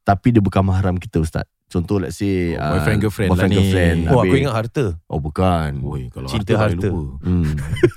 Tapi 0.00 0.30
dia 0.30 0.38
bukan 0.38 0.62
mahram 0.62 0.94
kita 0.94 1.18
Ustaz 1.18 1.42
Contoh 1.70 1.96
let's 1.96 2.18
say 2.18 2.52
Oh, 2.52 2.74
boyfriend, 2.74 2.98
girlfriend 2.98 3.30
Boyfriend 3.30 3.46
lah 3.46 3.46
ni. 3.46 3.56
girlfriend 3.62 3.98
oh 4.04 4.20
aku 4.20 4.34
ingat 4.36 4.54
harta 4.56 4.84
Oh 5.06 5.18
bukan 5.18 5.70
Oi, 5.80 6.02
kalau 6.08 6.26
Cinta 6.26 6.52
harta, 6.52 6.74
harta. 6.74 6.88
lupa. 6.90 7.22
Hmm. 7.22 7.46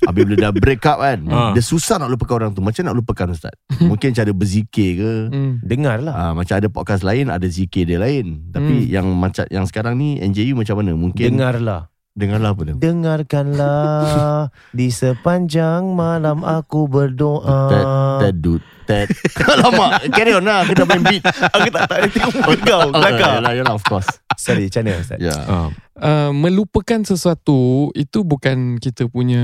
Habis 0.03 0.23
bila 0.23 0.35
dah 0.39 0.51
break 0.53 0.83
up 0.83 0.97
kan 0.99 1.19
Ah. 1.25 1.51
Dia 1.51 1.63
susah 1.63 1.97
nak 1.97 2.07
lupakan 2.07 2.35
orang 2.37 2.51
tu 2.51 2.61
Macam 2.61 2.81
nak 2.83 2.93
lupakan 2.93 3.27
Ustaz 3.29 3.57
Mungkin 3.75 4.09
cara 4.11 4.29
berzikir 4.29 4.89
ke 4.95 5.11
Hmm. 5.27 5.57
dengarlah 5.59 6.13
Ah, 6.13 6.31
macam 6.31 6.53
ada 6.53 6.67
podcast 6.67 7.01
lain 7.01 7.27
ada 7.27 7.45
zikir 7.45 7.83
dia 7.83 7.97
lain. 7.97 8.47
Tapi 8.47 8.75
Hmm. 8.79 8.87
yang 8.87 9.07
macam 9.09 9.43
yang 9.47 9.65
sekarang 9.65 9.97
ni 9.97 10.21
NJU 10.21 10.53
macam 10.53 10.77
mana? 10.77 10.93
Mungkin 10.93 11.33
dengarlah 11.33 11.89
dengarlah 12.13 12.53
apa 12.53 12.61
tu? 12.63 12.77
dengarkanlah 12.77 14.53
di 14.77 14.87
sepanjang 14.87 15.89
malam 15.89 16.41
aku 16.41 16.85
berdoa 16.85 18.21
dude, 18.31 18.61
Ted. 18.93 19.09
Alamak, 19.41 19.91
carry 20.15 20.37
on 20.37 20.45
lah. 20.45 20.61
Kita 20.63 20.85
main 20.85 21.01
beat. 21.01 21.25
aku 21.25 21.67
tak 21.67 21.83
tak 21.89 21.97
ada 21.97 22.07
tengok 22.07 22.31
muka 22.37 22.53
kau 22.61 22.79
Oh, 22.79 22.89
belakang 22.93 23.33
yalah, 23.41 23.51
yalah, 23.57 23.73
of 23.73 23.81
course. 23.83 24.05
sorry 24.37 24.69
macam 24.69 24.81
mana 24.85 25.01
Ustaz 25.01 25.17
Ya. 25.17 25.33
Ah. 25.49 25.69
Uh, 25.93 26.29
melupakan 26.29 27.01
sesuatu 27.01 27.89
itu 27.93 28.21
bukan 28.21 28.77
kita 28.77 29.09
punya 29.09 29.41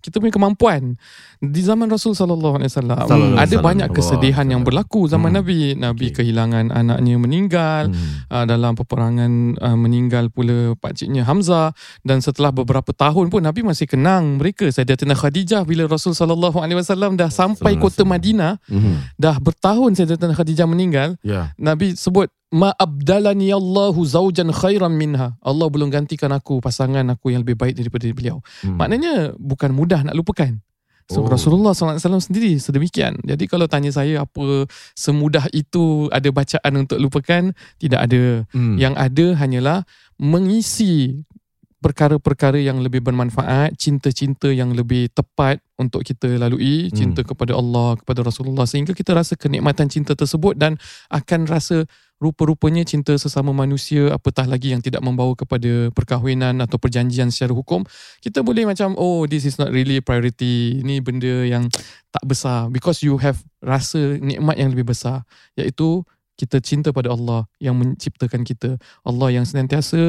kita 0.00 0.16
punya 0.16 0.32
kemampuan. 0.32 0.96
Di 1.38 1.60
zaman 1.60 1.86
Rasul 1.86 2.12
sallallahu 2.12 2.56
alaihi 2.56 2.68
wasallam 2.68 2.98
ada 3.36 3.56
banyak 3.56 3.88
kesedihan 3.90 4.44
yang 4.44 4.60
berlaku 4.60 5.06
zaman 5.06 5.30
Hmm. 5.30 5.38
Nabi. 5.40 5.60
Nabi 5.74 6.06
Okay. 6.10 6.24
kehilangan 6.24 6.68
anaknya 6.70 7.16
meninggal. 7.16 7.92
Hmm. 7.92 8.24
uh, 8.26 8.44
dalam 8.44 8.72
peperangan 8.74 9.30
uh, 9.56 9.76
meninggal 9.76 10.28
pula 10.28 10.74
pakciknya 10.74 11.22
Hamzah 11.22 11.76
dan 12.00 12.18
setelah 12.18 12.50
beberapa 12.50 12.90
tahun 12.90 13.28
pun 13.28 13.40
Nabi 13.40 13.60
masih 13.60 13.84
kenang 13.84 14.40
mereka 14.40 14.66
Sayyidatina 14.66 15.12
Khadijah 15.12 15.62
bila 15.62 15.84
Rasul 15.84 16.12
sallallahu 16.12 16.58
alaihi 16.58 16.80
wasallam 16.80 17.14
dah 17.14 17.28
sampai 17.28 17.76
kota 17.76 18.02
Madinah 18.02 18.56
Mhm. 18.66 19.16
dah 19.16 19.36
bertahun 19.36 19.92
Sayyidatina 19.92 20.32
Khadijah 20.32 20.64
meninggal 20.64 21.20
Ya. 21.20 21.52
Nabi 21.56 21.92
sebut 21.92 22.32
ma 22.50 22.74
abdalani 22.74 23.54
Allahu 23.54 24.02
zaujan 24.02 24.50
khairan 24.50 24.90
minha 24.94 25.38
Allah 25.38 25.66
belum 25.70 25.90
gantikan 25.90 26.34
aku 26.34 26.58
pasangan 26.58 27.06
aku 27.14 27.30
yang 27.30 27.46
lebih 27.46 27.54
baik 27.54 27.78
daripada 27.78 28.10
beliau 28.10 28.42
Hmm. 28.62 28.74
maknanya 28.74 29.34
bukan 29.38 29.70
mudah 29.70 30.02
nak 30.02 30.18
lupakan 30.18 30.58
So 31.10 31.26
Oh. 31.26 31.26
Rasulullah 31.26 31.74
SAW 31.74 32.22
sendiri 32.22 32.54
sedemikian. 32.62 33.18
Jadi 33.26 33.50
kalau 33.50 33.66
tanya 33.66 33.90
saya 33.90 34.22
apa 34.22 34.70
semudah 34.94 35.42
itu 35.50 36.06
ada 36.14 36.30
bacaan 36.30 36.72
untuk 36.78 37.02
lupakan, 37.02 37.50
tidak 37.82 38.00
ada. 38.06 38.46
Hmm. 38.54 38.78
Yang 38.78 38.94
ada 38.94 39.26
hanyalah 39.42 39.78
mengisi 40.22 41.26
perkara-perkara 41.80 42.60
yang 42.62 42.78
lebih 42.84 43.00
bermanfaat, 43.02 43.74
cinta-cinta 43.74 44.52
yang 44.52 44.70
lebih 44.76 45.08
tepat 45.10 45.58
untuk 45.80 46.04
kita 46.04 46.28
lalui, 46.36 46.92
cinta 46.92 47.24
kepada 47.24 47.56
Allah, 47.56 47.96
kepada 47.96 48.20
Rasulullah 48.20 48.68
sehingga 48.68 48.92
kita 48.92 49.16
rasa 49.16 49.34
kenikmatan 49.34 49.88
cinta 49.88 50.12
tersebut 50.12 50.54
dan 50.60 50.76
akan 51.08 51.48
rasa 51.48 51.88
rupa-rupanya 52.20 52.84
cinta 52.84 53.16
sesama 53.16 53.56
manusia 53.56 54.12
apatah 54.12 54.44
lagi 54.44 54.76
yang 54.76 54.84
tidak 54.84 55.00
membawa 55.00 55.32
kepada 55.32 55.88
perkahwinan 55.96 56.60
atau 56.60 56.76
perjanjian 56.76 57.32
secara 57.32 57.56
hukum 57.56 57.82
kita 58.20 58.44
boleh 58.44 58.68
macam 58.68 58.92
oh 59.00 59.24
this 59.24 59.48
is 59.48 59.56
not 59.56 59.72
really 59.72 59.98
priority. 60.04 60.82
Ini 60.84 61.00
benda 61.00 61.46
yang 61.46 61.70
tak 62.10 62.24
besar. 62.26 62.68
Because 62.68 63.00
you 63.00 63.16
have 63.22 63.38
rasa 63.62 64.18
nikmat 64.18 64.58
yang 64.58 64.74
lebih 64.74 64.90
besar. 64.90 65.22
Iaitu 65.54 66.04
kita 66.40 66.56
cinta 66.64 66.88
pada 66.88 67.12
Allah 67.12 67.44
yang 67.60 67.76
menciptakan 67.76 68.40
kita. 68.40 68.80
Allah 69.04 69.28
yang 69.28 69.44
senantiasa 69.44 70.00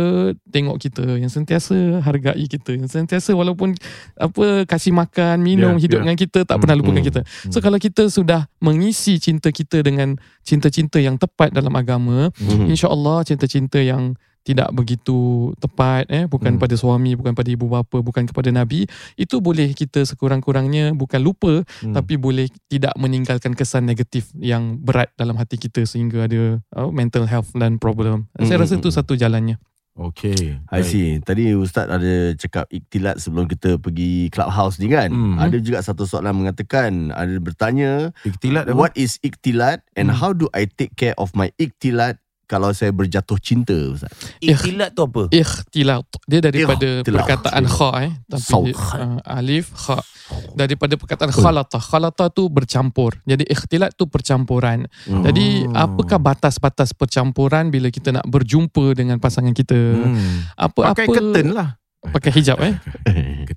tengok 0.48 0.80
kita, 0.80 1.04
yang 1.20 1.28
sentiasa 1.28 2.00
hargai 2.00 2.48
kita, 2.48 2.80
yang 2.80 2.88
sentiasa 2.88 3.36
walaupun 3.36 3.76
apa 4.16 4.64
kasih 4.64 4.96
makan, 4.96 5.44
minum, 5.44 5.76
Ya, 5.76 5.84
hidup 5.84 6.00
ya. 6.00 6.04
dengan 6.08 6.16
kita 6.16 6.40
tak 6.48 6.56
pernah 6.58 6.80
lupakan 6.80 7.04
Hmm, 7.04 7.10
kita. 7.12 7.22
So 7.52 7.60
kalau 7.60 7.76
kita 7.76 8.08
sudah 8.08 8.48
mengisi 8.58 9.20
cinta 9.20 9.52
kita 9.52 9.84
dengan 9.84 10.16
cinta-cinta 10.42 10.98
yang 10.98 11.20
tepat 11.20 11.52
dalam 11.52 11.76
agama, 11.76 12.32
Mhm. 12.40 12.72
insya-Allah 12.72 13.28
cinta-cinta 13.28 13.84
yang 13.84 14.16
tidak 14.42 14.74
begitu 14.74 15.52
tepat 15.58 16.10
eh 16.10 16.26
bukan 16.26 16.58
Hmm. 16.58 16.62
pada 16.62 16.74
suami 16.74 17.14
bukan 17.14 17.32
pada 17.32 17.46
ibu 17.48 17.70
bapa 17.70 18.02
bukan 18.02 18.26
kepada 18.26 18.50
nabi 18.50 18.90
itu 19.14 19.38
boleh 19.38 19.70
kita 19.72 20.02
sekurang-kurangnya 20.02 20.92
bukan 20.94 21.22
lupa 21.22 21.62
Hmm. 21.82 21.94
tapi 21.94 22.18
boleh 22.18 22.50
tidak 22.66 22.94
meninggalkan 22.98 23.54
kesan 23.54 23.86
negatif 23.86 24.34
yang 24.36 24.78
berat 24.78 25.14
dalam 25.14 25.38
hati 25.38 25.56
kita 25.56 25.86
sehingga 25.86 26.26
ada 26.26 26.58
uh, 26.74 26.90
mental 26.90 27.26
health 27.26 27.54
dan 27.54 27.78
problem. 27.78 28.26
Saya 28.38 28.58
Hmm, 28.58 28.64
rasa 28.66 28.74
hmm, 28.76 28.82
itu 28.82 28.90
hmm. 28.90 28.98
satu 28.98 29.14
jalannya. 29.14 29.58
Okay. 29.92 30.56
I 30.72 30.82
see. 30.82 31.20
Tadi 31.20 31.52
Ustaz 31.52 31.92
ada 31.92 32.32
cakap 32.34 32.64
iktilat 32.72 33.20
sebelum 33.20 33.44
kita 33.44 33.76
pergi 33.76 34.32
clubhouse 34.32 34.80
ni 34.80 34.88
kan. 34.88 35.12
Hmm. 35.12 35.36
Ada 35.36 35.60
juga 35.60 35.84
satu 35.84 36.08
soalan 36.08 36.32
mengatakan, 36.34 37.12
ada 37.12 37.36
bertanya, 37.38 38.16
Iktilat 38.24 38.72
apa? 38.72 38.74
what 38.74 38.94
is 38.96 39.20
iktilat 39.20 39.84
and 39.94 40.08
Hmm. 40.08 40.16
how 40.16 40.32
do 40.32 40.48
I 40.52 40.64
take 40.66 40.96
care 40.96 41.14
of 41.20 41.36
my 41.36 41.52
iktilat 41.58 42.18
kalau 42.52 42.76
saya 42.76 42.92
berjatuh 42.92 43.40
cinta 43.40 43.72
Ustaz? 43.72 44.12
Ikhtilat 44.44 44.92
tu 44.92 45.08
apa? 45.08 45.32
Ikhtilat. 45.32 46.04
Dia 46.28 46.40
daripada 46.44 47.00
Ikhtilat. 47.00 47.24
perkataan 47.24 47.64
kha 47.64 47.90
eh 48.04 48.14
tapi 48.28 48.44
dia, 48.68 48.76
uh, 48.76 49.18
alif 49.24 49.72
kha. 49.72 49.98
Daripada 50.56 50.94
perkataan 51.00 51.32
khalata. 51.32 51.80
Khalata 51.80 52.28
tu 52.32 52.52
bercampur. 52.52 53.20
Jadi 53.24 53.48
ikhtilat 53.48 53.96
tu 53.96 54.08
percampuran. 54.08 54.88
Hmm. 55.08 55.24
Jadi 55.28 55.68
apakah 55.72 56.20
batas-batas 56.20 56.92
percampuran 56.92 57.72
bila 57.72 57.88
kita 57.88 58.16
nak 58.16 58.28
berjumpa 58.28 58.96
dengan 58.96 59.20
pasangan 59.20 59.56
kita? 59.56 59.76
Hmm. 59.76 60.52
Apa 60.56 60.92
Pakai 60.92 61.08
apa 61.08 61.14
curtain 61.16 61.48
lah. 61.56 61.81
Pakai 62.02 62.32
hijab 62.34 62.58
eh? 62.62 62.74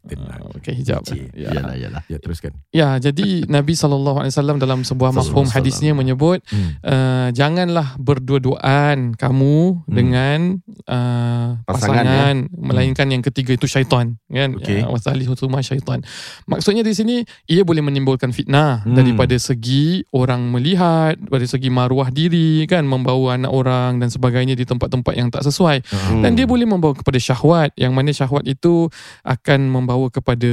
Lah. 0.05 0.37
Uh, 0.37 0.53
pakai 0.61 0.77
hijab. 0.77 1.01
Cik, 1.01 1.33
Ya. 1.33 1.49
Yalah, 1.51 1.75
yalah. 1.75 2.03
Ya, 2.07 2.21
teruskan. 2.21 2.53
Ya, 2.71 3.01
jadi 3.01 3.43
Nabi 3.55 3.73
SAW 3.73 4.29
dalam 4.61 4.85
sebuah 4.85 5.11
mafhum 5.11 5.49
hadisnya 5.49 5.97
menyebut 5.97 6.45
Hmm. 6.45 6.77
uh, 6.85 7.29
janganlah 7.33 7.97
berdua-duaan 7.97 9.15
kamu 9.15 9.87
dengan 9.87 10.61
uh, 10.85 11.57
Pasangan, 11.65 12.05
pasangan, 12.05 12.35
melainkan 12.53 13.07
yang 13.09 13.23
ketiga 13.23 13.55
itu 13.55 13.65
syaitan 13.65 14.19
kan 14.27 14.51
Okey. 14.59 14.83
Ya, 14.83 14.91
wasali 14.91 15.25
hutuma 15.25 15.63
syaitan. 15.63 16.03
Maksudnya 16.45 16.83
di 16.83 16.93
sini 16.93 17.17
ia 17.47 17.63
boleh 17.63 17.81
menimbulkan 17.81 18.29
fitnah 18.31 18.83
Hmm. 18.85 18.99
daripada 18.99 19.39
segi 19.39 20.03
orang 20.11 20.51
melihat, 20.51 21.15
dari 21.17 21.47
segi 21.47 21.71
maruah 21.71 22.11
diri 22.11 22.67
kan 22.67 22.83
membawa 22.83 23.39
anak 23.39 23.53
orang 23.55 24.03
dan 24.03 24.11
sebagainya 24.11 24.53
di 24.53 24.67
tempat-tempat 24.67 25.15
yang 25.15 25.31
tak 25.31 25.47
sesuai. 25.47 25.81
Hmm. 25.87 26.21
Dan 26.27 26.35
dia 26.35 26.45
boleh 26.45 26.67
membawa 26.67 26.93
kepada 26.93 27.17
syahwat 27.17 27.71
yang 27.79 27.95
mana 27.95 28.11
syahwat 28.11 28.34
itu 28.43 28.91
akan 29.23 29.71
membawa 29.71 30.11
kepada 30.11 30.51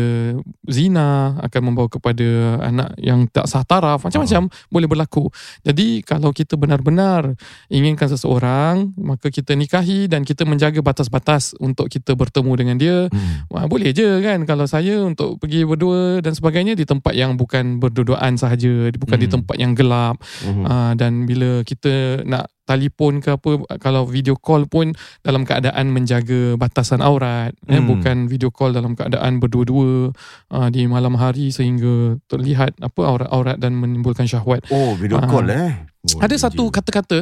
zina, 0.69 1.33
akan 1.41 1.61
membawa 1.73 1.89
kepada 1.89 2.61
anak 2.61 2.93
yang 3.01 3.25
tak 3.25 3.49
sah 3.49 3.65
taraf, 3.65 4.05
macam-macam 4.05 4.45
boleh 4.69 4.87
berlaku. 4.87 5.25
Jadi 5.65 6.05
kalau 6.05 6.29
kita 6.29 6.53
benar-benar 6.53 7.33
inginkan 7.73 8.05
seseorang, 8.13 8.93
maka 9.01 9.33
kita 9.33 9.57
nikahi 9.57 10.05
dan 10.05 10.21
kita 10.21 10.45
menjaga 10.45 10.85
batas-batas 10.85 11.57
untuk 11.57 11.89
kita 11.89 12.13
bertemu 12.13 12.51
dengan 12.53 12.75
dia. 12.77 12.97
Hmm. 13.09 13.49
Wah, 13.49 13.65
boleh 13.65 13.89
je 13.89 14.21
kan 14.21 14.45
kalau 14.45 14.69
saya 14.69 15.01
untuk 15.01 15.41
pergi 15.41 15.65
berdua 15.65 16.21
dan 16.21 16.37
sebagainya 16.37 16.77
di 16.77 16.85
tempat 16.85 17.17
yang 17.17 17.39
bukan 17.39 17.81
berduaan 17.81 18.37
sahaja, 18.37 18.91
bukan 18.93 19.17
di 19.17 19.25
Hmm. 19.31 19.35
tempat 19.41 19.55
yang 19.57 19.73
gelap. 19.73 20.19
Mhm. 20.43 20.63
Uh, 20.67 20.93
dan 20.99 21.11
bila 21.23 21.63
kita 21.63 22.21
nak 22.27 22.51
telefon 22.71 23.19
ke 23.19 23.35
apa 23.35 23.49
kalau 23.83 24.07
video 24.07 24.39
call 24.39 24.63
pun 24.65 24.95
dalam 25.19 25.43
keadaan 25.43 25.91
menjaga 25.91 26.55
batasan 26.55 27.03
aurat 27.03 27.51
hmm. 27.67 27.67
eh, 27.67 27.79
Hmm. 27.81 27.89
bukan 27.91 28.17
video 28.31 28.47
call 28.47 28.71
dalam 28.71 28.95
keadaan 28.95 29.43
berdua-dua 29.43 30.15
uh, 30.49 30.69
di 30.71 30.87
malam 30.87 31.19
hari 31.19 31.51
sehingga 31.51 32.15
terlihat 32.31 32.79
apa 32.79 33.01
aurat-aurat 33.03 33.59
dan 33.59 33.75
menimbulkan 33.75 34.23
syahwat. 34.23 34.63
Oh, 34.71 34.95
video 34.95 35.19
Ah. 35.19 35.27
call 35.27 35.51
eh. 35.51 35.91
Oh, 36.01 36.17
Ada 36.17 36.33
DJ. 36.33 36.41
satu 36.49 36.63
kata-kata 36.73 37.17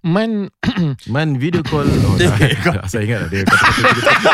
man 0.00 0.48
Man 1.14 1.36
video 1.36 1.60
call 1.60 1.84
oh, 1.84 2.16
Saya 2.88 3.02
ingat 3.04 3.28
ada 3.28 3.38
kata-kata. 3.44 4.32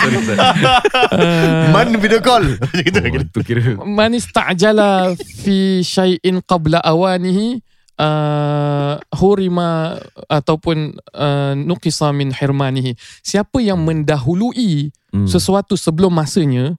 Sorry 0.00 0.16
uh, 0.16 1.68
Man 1.72 1.88
video 2.00 2.20
call. 2.20 2.44
Gitu. 2.72 3.00
oh, 3.04 3.42
kira 3.44 3.60
man 3.84 4.12
istajala 4.14 5.12
fi 5.16 5.84
syai'in 5.84 6.40
qabla 6.40 6.80
awanihi 6.80 7.60
uh, 7.98 9.00
hurima 9.16 9.98
ataupun 10.28 10.94
uh, 11.14 11.52
nuqisa 11.56 12.12
min 12.12 12.30
hirmanihi. 12.30 12.94
Siapa 13.24 13.58
yang 13.64 13.80
mendahului 13.82 14.92
hmm, 15.10 15.26
sesuatu 15.26 15.74
sebelum 15.74 16.12
masanya 16.12 16.76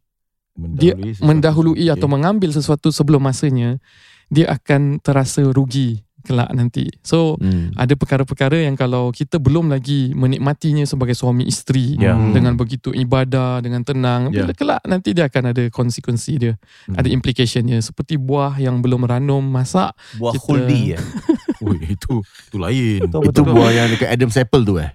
dia 0.55 0.95
mendahului 0.95 1.11
sesuatu. 1.11 1.27
mendahului 1.27 1.85
atau 1.91 2.07
mengambil 2.07 2.49
sesuatu 2.55 2.87
sebelum 2.93 3.19
masanya 3.19 3.75
dia 4.31 4.55
akan 4.55 5.03
terasa 5.03 5.43
rugi 5.43 6.04
kelak 6.25 6.49
nanti 6.51 6.89
so 6.99 7.37
Hmm. 7.37 7.69
ada 7.77 7.93
perkara-perkara 7.93 8.65
yang 8.65 8.73
kalau 8.73 9.09
kita 9.09 9.37
belum 9.37 9.69
lagi 9.69 10.11
menikmatinya 10.11 10.81
sebagai 10.83 11.13
suami 11.13 11.45
isteri 11.45 11.93
Ya. 11.95 12.17
dengan 12.17 12.55
begitu 12.55 12.89
ibadah 12.89 13.61
dengan 13.61 13.81
tenang 13.81 14.33
Ya. 14.33 14.41
bila 14.41 14.51
kelak 14.51 14.81
nanti 14.83 15.13
dia 15.13 15.29
akan 15.29 15.53
ada 15.53 15.63
konsekuensi 15.69 16.33
dia 16.35 16.53
Hmm. 16.89 16.97
ada 16.97 17.07
implicationnya 17.07 17.77
seperti 17.79 18.17
buah 18.17 18.57
yang 18.57 18.81
belum 18.81 19.05
ranum 19.05 19.45
masak 19.45 19.93
Buah 20.17 20.33
Kita- 20.33 20.41
khuldi 20.41 20.81
ya. 20.91 20.99
Ui, 21.65 21.77
itu 21.97 22.21
itu 22.21 22.57
lain. 22.61 23.09
Itu 23.09 23.41
buah 23.41 23.71
yang 23.73 23.87
dekat 23.89 24.09
Adam 24.13 24.29
Apple 24.29 24.63
tu 24.63 24.73
eh. 24.77 24.91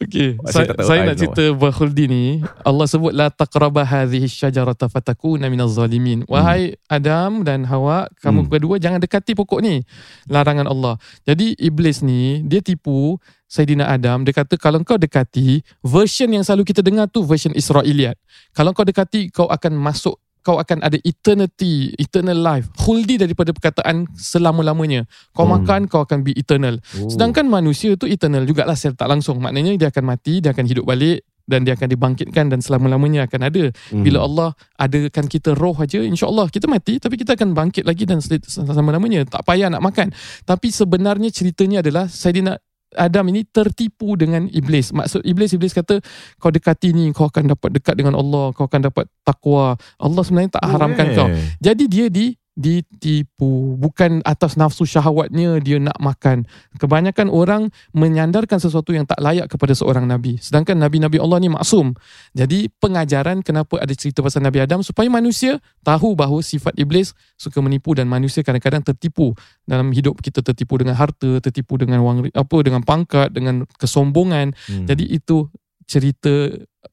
Okey, 0.00 0.40
Saya 0.48 0.72
saya, 0.80 1.00
nak 1.04 1.20
cerita 1.20 1.52
buah 1.52 1.76
khuldi 1.76 2.08
ni. 2.08 2.24
Allah 2.64 2.88
sebut 2.88 3.12
la 3.12 3.28
taqraba 3.28 3.84
hadhihi 3.84 4.24
syajarata 4.32 4.88
fatakuna 4.88 5.52
minaz 5.52 5.76
zalimin. 5.76 6.24
Wahai 6.24 6.80
Adam 6.88 7.44
dan 7.44 7.68
Hawa, 7.68 8.08
kamu 8.24 8.42
Hmm. 8.42 8.48
berdua 8.48 8.76
jangan 8.80 8.96
dekati 8.96 9.36
pokok 9.36 9.60
ni. 9.60 9.84
Larangan 10.24 10.64
Allah. 10.72 10.96
Jadi 11.28 11.52
iblis 11.60 12.00
ni 12.00 12.40
dia 12.48 12.64
tipu 12.64 13.20
Saidina 13.44 13.90
Adam 13.92 14.24
dia 14.24 14.32
kata 14.32 14.56
kalau 14.56 14.80
kau 14.86 14.96
dekati 14.96 15.60
version 15.84 16.30
yang 16.32 16.46
selalu 16.46 16.70
kita 16.70 16.80
dengar 16.80 17.04
tu 17.10 17.20
version 17.20 17.52
Israeliat. 17.52 18.16
Kalau 18.56 18.72
kau 18.72 18.86
dekati 18.88 19.28
kau 19.28 19.52
akan 19.52 19.76
masuk 19.76 20.16
kau 20.40 20.56
akan 20.56 20.80
ada 20.80 20.96
eternity, 21.04 21.92
eternal 21.96 22.36
life. 22.36 22.66
Khuldi 22.76 23.20
daripada 23.20 23.52
perkataan 23.52 24.08
selama-lamanya. 24.16 25.04
Kau 25.36 25.44
Hmm. 25.44 25.60
makan, 25.60 25.80
kau 25.86 26.02
akan 26.02 26.24
be 26.24 26.32
eternal. 26.32 26.80
Oh. 26.96 27.08
Sedangkan 27.12 27.44
manusia 27.46 27.94
tu 27.96 28.08
eternal 28.08 28.48
jugalah 28.48 28.74
secara 28.74 28.96
tak 28.96 29.08
langsung. 29.12 29.36
Maknanya 29.40 29.76
dia 29.76 29.88
akan 29.92 30.04
mati, 30.04 30.40
dia 30.40 30.56
akan 30.56 30.64
hidup 30.64 30.88
balik 30.88 31.24
dan 31.50 31.66
dia 31.66 31.74
akan 31.74 31.90
dibangkitkan 31.90 32.46
dan 32.46 32.62
selama-lamanya 32.62 33.26
akan 33.26 33.40
ada. 33.50 33.64
Hmm. 33.90 34.06
Bila 34.06 34.22
Allah 34.22 34.54
adakan 34.78 35.26
kita 35.26 35.52
roh 35.58 35.74
aja, 35.74 35.98
insya-Allah 35.98 36.46
kita 36.46 36.70
mati 36.70 37.02
tapi 37.02 37.18
kita 37.18 37.34
akan 37.34 37.52
bangkit 37.52 37.82
lagi 37.82 38.06
dan 38.06 38.22
sel- 38.22 38.40
selama-lamanya. 38.46 39.26
Tak 39.26 39.42
payah 39.44 39.66
nak 39.66 39.82
makan. 39.82 40.14
Tapi 40.46 40.70
sebenarnya 40.70 41.28
ceritanya 41.34 41.82
adalah 41.82 42.06
Saidina 42.06 42.54
Adam 42.96 43.30
ini 43.30 43.46
tertipu 43.46 44.18
dengan 44.18 44.50
iblis. 44.50 44.90
Maksud 44.90 45.22
iblis 45.22 45.54
iblis 45.54 45.70
kata 45.70 46.02
kau 46.42 46.50
dekati 46.50 46.90
ni 46.90 47.14
kau 47.14 47.30
akan 47.30 47.54
dapat 47.54 47.70
dekat 47.78 47.94
dengan 47.94 48.18
Allah, 48.18 48.50
kau 48.50 48.66
akan 48.66 48.90
dapat 48.90 49.06
takwa. 49.22 49.78
Allah 50.00 50.22
sebenarnya 50.26 50.58
tak 50.58 50.64
haramkan 50.66 51.06
eh. 51.06 51.14
kau. 51.14 51.28
Jadi 51.62 51.84
dia 51.86 52.06
di 52.10 52.34
ditipu. 52.60 53.80
Bukan 53.80 54.20
atas 54.28 54.60
nafsu 54.60 54.84
syahwatnya 54.84 55.56
dia 55.64 55.80
nak 55.80 55.96
makan. 55.96 56.44
Kebanyakan 56.76 57.32
orang 57.32 57.72
menyandarkan 57.96 58.60
sesuatu 58.60 58.92
yang 58.92 59.08
tak 59.08 59.16
layak 59.24 59.48
kepada 59.48 59.72
seorang 59.72 60.04
nabi. 60.04 60.36
Sedangkan 60.36 60.76
nabi-nabi 60.76 61.16
Allah 61.16 61.40
ni 61.40 61.48
maksum. 61.48 61.96
Jadi 62.36 62.68
pengajaran 62.76 63.40
kenapa 63.40 63.80
ada 63.80 63.96
cerita 63.96 64.20
pasal 64.20 64.44
Nabi 64.44 64.60
Adam? 64.60 64.84
Supaya 64.84 65.08
manusia 65.08 65.56
tahu 65.80 66.12
bahawa 66.12 66.44
sifat 66.44 66.76
iblis 66.76 67.16
suka 67.40 67.64
menipu 67.64 67.96
dan 67.96 68.04
manusia 68.04 68.44
kadang-kadang 68.44 68.84
tertipu. 68.84 69.32
Dalam 69.64 69.88
hidup 69.96 70.20
kita 70.20 70.44
tertipu 70.44 70.76
dengan 70.76 71.00
harta 71.00 71.40
tertipu 71.40 71.80
dengan 71.80 72.04
wang 72.04 72.28
apa 72.36 72.56
dengan 72.60 72.84
pangkat 72.84 73.32
dengan 73.32 73.64
kesombongan. 73.80 74.52
Hmm. 74.68 74.84
jadi 74.84 75.04
itu 75.08 75.48
cerita 75.90 76.30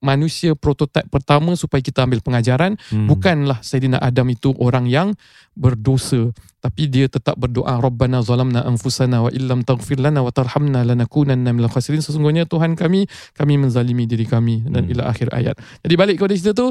manusia 0.02 0.52
prototipe 0.58 1.08
pertama 1.08 1.54
supaya 1.56 1.80
kita 1.80 2.04
ambil 2.04 2.20
pengajaran 2.20 2.76
Hmm. 2.90 3.06
bukanlah 3.08 3.62
Sayyidina 3.64 4.02
Adam 4.02 4.28
itu 4.28 4.52
orang 4.58 4.90
yang 4.90 5.14
berdosa 5.56 6.34
tapi 6.60 6.92
dia 6.92 7.08
tetap 7.08 7.40
berdoa 7.40 7.80
Rabbana 7.80 8.20
zalamna 8.20 8.66
anfusana 8.68 9.24
wa 9.24 9.32
illam 9.32 9.64
taghfir 9.64 10.02
lana 10.02 10.20
wa 10.20 10.34
tarhamna 10.34 10.84
lanakunanna 10.84 11.56
minal 11.56 11.72
khasirin 11.72 12.04
sesungguhnya 12.04 12.44
Tuhan 12.44 12.76
kami 12.76 13.08
kami 13.34 13.54
menzalimi 13.56 14.04
diri 14.04 14.28
kami 14.28 14.68
dan 14.68 14.86
Hmm. 14.86 14.92
ila 14.98 15.04
akhir 15.08 15.32
ayat 15.32 15.56
jadi 15.86 15.94
balik 15.96 16.20
kepada 16.20 16.34
cerita 16.36 16.54
tu 16.54 16.68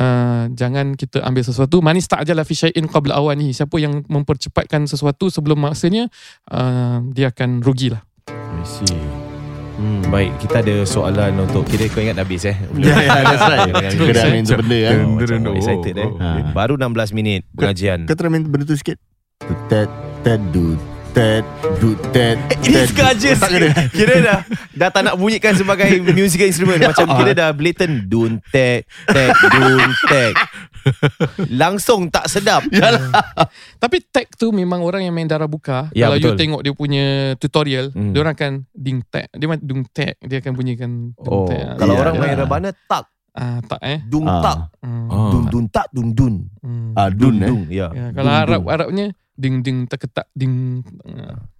uh, 0.00 0.44
jangan 0.50 0.96
kita 0.96 1.20
ambil 1.20 1.44
sesuatu 1.44 1.84
manis 1.84 2.08
ta'jala 2.08 2.48
fi 2.48 2.54
syai'in 2.56 2.88
qabla 2.88 3.20
awanihi 3.20 3.52
siapa 3.52 3.76
yang 3.76 4.02
mempercepatkan 4.08 4.88
sesuatu 4.88 5.28
sebelum 5.28 5.60
masanya 5.60 6.08
uh, 6.48 7.04
dia 7.12 7.28
akan 7.28 7.60
rugilah 7.60 8.00
I 8.54 8.64
see. 8.64 9.23
Hmm, 9.74 10.06
baik, 10.06 10.38
kita 10.38 10.62
ada 10.62 10.86
soalan 10.86 11.34
untuk 11.42 11.66
kira 11.66 11.90
kau 11.90 11.98
ingat 11.98 12.14
dah 12.14 12.22
habis 12.22 12.46
eh. 12.46 12.56
Ya, 12.78 12.94
ya, 12.94 13.18
that's 13.26 13.42
right. 13.42 13.70
Kena 13.90 14.22
eh. 14.22 14.30
main 14.30 14.46
benda 14.46 14.78
kan. 14.78 14.96
Oh, 15.02 15.14
macam 15.18 15.38
dun. 15.42 15.56
excited 15.58 15.94
eh. 15.98 16.06
Oh, 16.06 16.14
okay. 16.14 16.42
Baru 16.54 16.74
16 16.78 17.10
minit 17.10 17.42
pengajian. 17.58 17.98
Kau 18.06 18.14
try 18.14 18.30
main 18.30 18.46
benda 18.46 18.64
tu 18.66 18.78
sikit. 18.78 19.02
Tet, 19.66 19.90
tet, 20.22 20.40
du, 20.54 20.78
tet, 21.10 21.42
du, 21.82 21.98
tet, 22.14 22.38
Ini 22.62 22.70
tet, 22.70 22.86
sengaja. 22.94 23.30
Tak 23.34 23.50
kena. 23.50 23.68
Kira 23.98 24.14
dah 24.22 24.38
Dah 24.74 24.88
tak 24.94 25.02
nak 25.10 25.14
bunyikan 25.18 25.58
sebagai 25.58 25.90
musical 26.18 26.50
instrument 26.50 26.80
Macam 26.82 27.06
kira 27.14 27.32
dah 27.34 27.50
blatant 27.54 28.10
Dun 28.10 28.42
tek 28.50 28.86
Tek 29.06 29.30
Dun 29.52 29.90
tek 30.10 30.34
Langsung 31.60 32.08
tak 32.08 32.26
sedap 32.26 32.62
Tapi 33.82 33.96
tag 34.06 34.28
tu 34.30 34.50
memang 34.50 34.80
orang 34.80 35.02
yang 35.02 35.12
main 35.12 35.24
darah 35.24 35.46
buka. 35.46 35.88
Ya, 35.90 36.06
Kalau 36.06 36.16
you 36.16 36.28
betul. 36.28 36.38
tengok 36.38 36.60
dia 36.60 36.72
punya 36.72 37.04
tutorial, 37.36 37.90
Hmm. 37.90 38.10
dia 38.10 38.20
orang 38.20 38.34
akan 38.34 38.52
ding 38.70 39.00
tag. 39.04 39.28
Dia 39.30 39.46
macam 39.46 39.62
dung 39.62 39.82
tag, 39.86 40.14
dia 40.18 40.38
akan 40.38 40.52
bunyikan 40.52 40.90
dung 41.14 41.32
Oh 41.36 41.44
tag. 41.44 41.76
Kalau 41.76 41.94
Ya, 41.94 42.00
orang 42.00 42.14
main 42.16 42.36
rebana 42.36 42.70
Tak 42.72 43.04
ah 43.34 43.58
tak 43.60 43.80
eh. 43.82 43.98
Dung 44.04 44.24
Ah. 44.24 44.40
tak 44.40 44.58
Hmm. 44.80 45.06
Ah. 45.06 45.30
Dun 45.30 45.44
dun 45.48 45.64
tak 45.66 45.86
Dun 45.90 46.08
dun 46.12 46.34
Hmm. 46.60 46.94
Ah, 46.94 47.10
dun 47.10 47.34
eh. 47.36 47.48
Dung 47.48 47.62
Ya 47.68 47.88
Ya, 47.90 48.06
kalau 48.12 48.30
Dung, 48.30 48.40
Arab 48.40 48.60
dung. 48.60 48.70
Arabnya 48.70 49.06
ding 49.34 49.56
ding 49.60 49.78
tak 49.84 49.98
ketak 50.00 50.26
ding. 50.30 50.86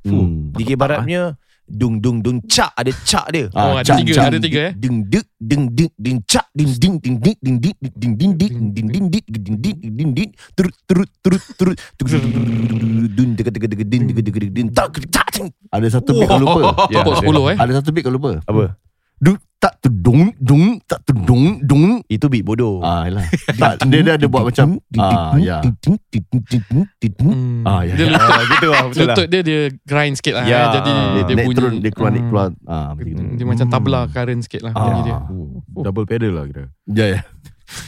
Hmm. 0.04 0.54
Dikir 0.54 0.76
baratnya 0.76 1.34
Dung 1.64 1.96
dung 1.96 2.20
dung 2.20 2.38
Cak 2.44 2.76
ada 2.76 2.92
cak 2.92 3.26
dia 3.32 3.48
Oh, 3.56 3.56
Ah, 3.56 3.80
ada 3.80 3.88
cak, 3.88 3.96
tiga, 4.04 4.12
cak. 4.12 4.26
ada 4.28 4.38
tiga 4.38 4.58
eh. 4.68 4.72
Ding 4.76 5.08
ding 5.08 5.24
ding 5.40 5.64
ding 5.72 5.90
ding 5.96 6.18
cak 6.28 6.46
ding 6.52 6.70
ding 6.76 6.94
ding 7.00 7.16
ding 7.18 7.38
ding 7.40 7.56
ding 7.56 7.76
ding 7.80 8.12
ding 8.16 8.32
ding 8.36 8.52
ding 8.52 8.68
ding 8.74 8.88
ding 8.92 9.06
ding 9.08 9.24
ding 9.32 9.56
ding 9.58 9.76
ding 9.96 10.10
ding 10.12 10.30
turut 10.52 10.76
turut 10.84 11.10
turut 11.24 11.42
turut 11.56 11.78
dun 13.16 13.28
deg 13.32 13.48
deg 13.48 13.64
deg 13.64 13.80
din 13.88 14.02
deg 14.08 14.18
deg 14.20 14.36
deg 14.36 14.52
din 14.52 14.66
tak 14.70 14.92
tak 15.08 15.28
ting. 15.32 15.48
Ada 15.72 15.98
satu 15.98 16.14
bit 16.14 16.28
kau 16.28 16.38
lupa. 16.38 16.86
Ya, 16.92 17.00
Tepuk 17.02 17.16
10 17.18 17.52
eh. 17.52 17.56
Ada 17.58 17.72
satu 17.80 17.90
bit 17.90 18.02
kau 18.04 18.12
lupa. 18.12 18.38
Apa? 18.44 18.76
Du, 19.24 19.32
tak 19.56 19.80
tu 19.80 19.88
dung, 19.88 20.36
tak 20.84 21.00
tu 21.00 21.16
dung. 21.16 22.04
Itu 22.04 22.28
beat 22.28 22.44
bodoh. 22.44 22.84
Ah, 22.84 23.08
yalah. 23.08 23.24
Tak, 23.56 23.88
dia 23.88 24.04
dah 24.04 24.14
ada 24.20 24.26
buat 24.28 24.44
macam, 24.44 24.76
ah, 25.00 25.32
ya. 25.40 25.64
Hmm. 27.16 27.64
Ah, 27.64 27.80
ya. 27.82 27.96
Dia 27.96 28.04
lutut, 28.06 28.28
Ah, 28.28 28.42
gitu 28.44 28.66
lah 28.68 28.82
betul 28.84 29.00
lah. 29.00 29.16
lutut 29.16 29.26
dia 29.26 29.40
dia 29.40 29.60
grind 29.82 30.14
sikit 30.14 30.34
lah. 30.36 30.44
Ya. 30.44 30.58
eh. 30.60 30.68
Jadi 30.74 30.92
Ah. 30.92 31.08
dia, 31.16 31.22
Dia 31.24 31.36
bunyi. 31.40 31.56
turun, 31.56 31.72
dia 31.80 31.90
keluar, 31.90 32.10
naik 32.10 32.20
Hmm. 32.20 32.28
keluar. 32.28 32.48
Ah, 32.66 32.90
begitu. 32.92 33.22
Dia 33.24 33.44
macam 33.48 33.66
tabla 33.66 34.00
current 34.06 34.42
sikit 34.42 34.60
lah 34.60 34.72
bunyi 34.72 35.00
dia. 35.02 35.14
Ah. 35.14 35.22
Oh, 35.26 35.48
double 35.80 36.04
pedal 36.04 36.32
lah 36.34 36.44
kira. 36.44 36.64
Ya, 36.86 37.06
ya. 37.08 37.20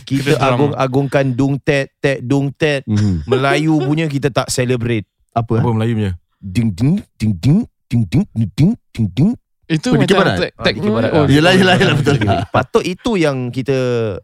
Kita 0.03 0.41
agung-agungkan 0.41 1.37
dung 1.37 1.61
tet 1.61 1.93
tet 2.01 2.25
dung 2.25 2.49
tet. 2.51 2.89
Melayu 3.27 3.77
punya 3.79 4.09
kita 4.09 4.33
tak 4.33 4.49
celebrate. 4.49 5.05
Apa? 5.31 5.61
Apa 5.61 5.69
Melayu 5.69 5.93
punya? 5.95 6.13
Ding 6.39 6.73
ding 6.73 6.97
ding 7.15 7.37
ding 7.37 7.61
ding 7.85 8.03
ding 8.07 8.25
ding 8.33 8.49
ding 8.57 8.73
ding 8.91 9.07
ding. 9.13 9.31
Itu 9.67 9.89
Oh, 9.91 9.99
dikir 9.99 10.15
macam 10.15 10.39
barat? 10.39 10.55
Ah, 10.55 10.63
tag 10.63 10.75
dikir 10.75 10.91
barat 10.91 11.11
oh, 11.11 11.23
lah. 11.23 11.29
Yelah, 11.29 11.53
yelah, 11.53 11.75
yelah, 11.75 11.95
betul. 11.95 12.17
Patut 12.55 12.85
itu 12.85 13.11
yang 13.17 13.51
kita 13.51 13.77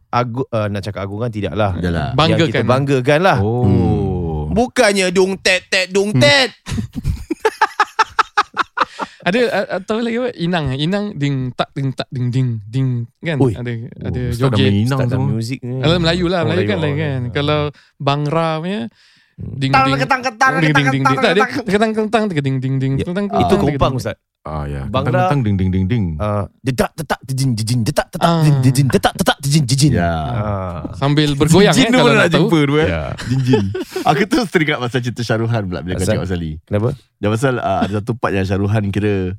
agu, 0.08 0.46
uh, 0.46 0.70
nak 0.70 0.80
cakap 0.80 1.02
agungkan 1.02 1.28
tidak 1.28 1.52
lah. 1.52 1.74
Yalah. 1.76 2.14
Banggakan. 2.14 2.38
Yang 2.38 2.50
kita 2.52 2.62
banggakan 2.62 3.20
lah. 3.20 3.38
Oh. 3.42 4.46
Bukannya 4.48 5.10
dung 5.10 5.34
tet 5.36 5.66
tet 5.66 5.90
dung 5.90 6.14
tet. 6.14 6.54
Ada 9.22 9.38
atau 9.78 10.02
lagi 10.02 10.18
apa? 10.18 10.34
Inang. 10.34 10.74
Inang 10.74 11.14
ding 11.14 11.54
tak 11.54 11.70
ding 11.72 11.94
tak 11.94 12.10
ding 12.10 12.26
ding 12.28 12.58
ding 12.66 12.88
kan 13.22 13.38
Oi. 13.38 13.54
ada 13.54 13.70
ada 14.02 14.18
Oh, 14.18 14.34
dah 14.34 14.50
joget. 14.50 14.70
inang 14.74 14.98
Tak 14.98 15.06
ada 15.06 15.14
semua. 15.14 15.30
muzik. 15.30 15.58
Kalau 15.62 15.94
Melayu 16.02 16.26
lah, 16.26 16.40
Oh, 16.42 16.46
Melayu 16.50 16.66
kan 16.66 16.78
lain 16.82 16.94
kan. 16.98 17.20
Kalau 17.30 17.60
Bangra 18.02 18.58
punya 18.58 18.90
ding 19.38 19.72
ding 19.72 19.96
ketang, 19.96 20.20
ketang, 20.20 20.52
ding 20.60 20.70
ketang, 20.70 20.84
ding 20.92 20.92
ding 20.92 21.02
ketang, 21.02 21.16
ketang. 21.16 21.50
ketang 21.64 21.90
ketang 21.96 22.24
ding 22.42 22.56
ding 22.60 22.74
ding 22.78 22.92
Ya, 23.00 23.04
ketang 23.08 23.26
Itu 23.32 23.54
kompang 23.56 23.96
Ustaz. 23.96 24.16
Ah 24.42 24.66
ya. 24.66 24.90
Bangra- 24.90 25.30
Tentang 25.30 25.46
ding 25.46 25.54
ding 25.54 25.70
ding 25.70 25.86
ding. 25.86 26.04
Uh, 26.18 26.50
detak 26.66 26.90
tetak 26.98 27.22
jejin 27.22 27.54
jejin 27.54 27.80
detak 27.86 28.10
tetak 28.10 28.26
Ah. 28.26 28.42
jejin 28.42 28.58
jejin 28.66 28.86
detak 28.90 29.14
tetak 29.14 29.36
jejin 29.38 29.64
jejin. 29.70 29.92
Ya. 29.94 30.10
Ah. 30.10 30.80
sambil 30.98 31.38
bergoyang 31.38 31.70
eh 31.70 31.86
Jin 31.86 31.94
tu 31.94 31.98
kalau 32.02 32.14
nak 32.18 32.26
jumpa 32.26 32.58
tu 32.58 32.74
eh. 32.82 32.88
Ya. 32.90 33.04
Jin-jin. 33.30 33.64
Aku 34.02 34.22
tu 34.26 34.38
teringat 34.50 34.82
pasal 34.82 34.98
cerita 34.98 35.22
Syaruhan 35.22 35.62
pula 35.70 35.80
bila 35.86 35.94
kau 35.94 36.02
cakap 36.02 36.26
pasal 36.26 36.38
ni. 36.42 36.58
Kenapa? 36.66 36.90
Dia 37.22 37.28
pasal 37.30 37.54
uh, 37.62 37.80
ada 37.86 37.92
satu 38.02 38.18
part 38.18 38.34
yang 38.34 38.42
Syaruhan 38.42 38.82
kira 38.90 39.38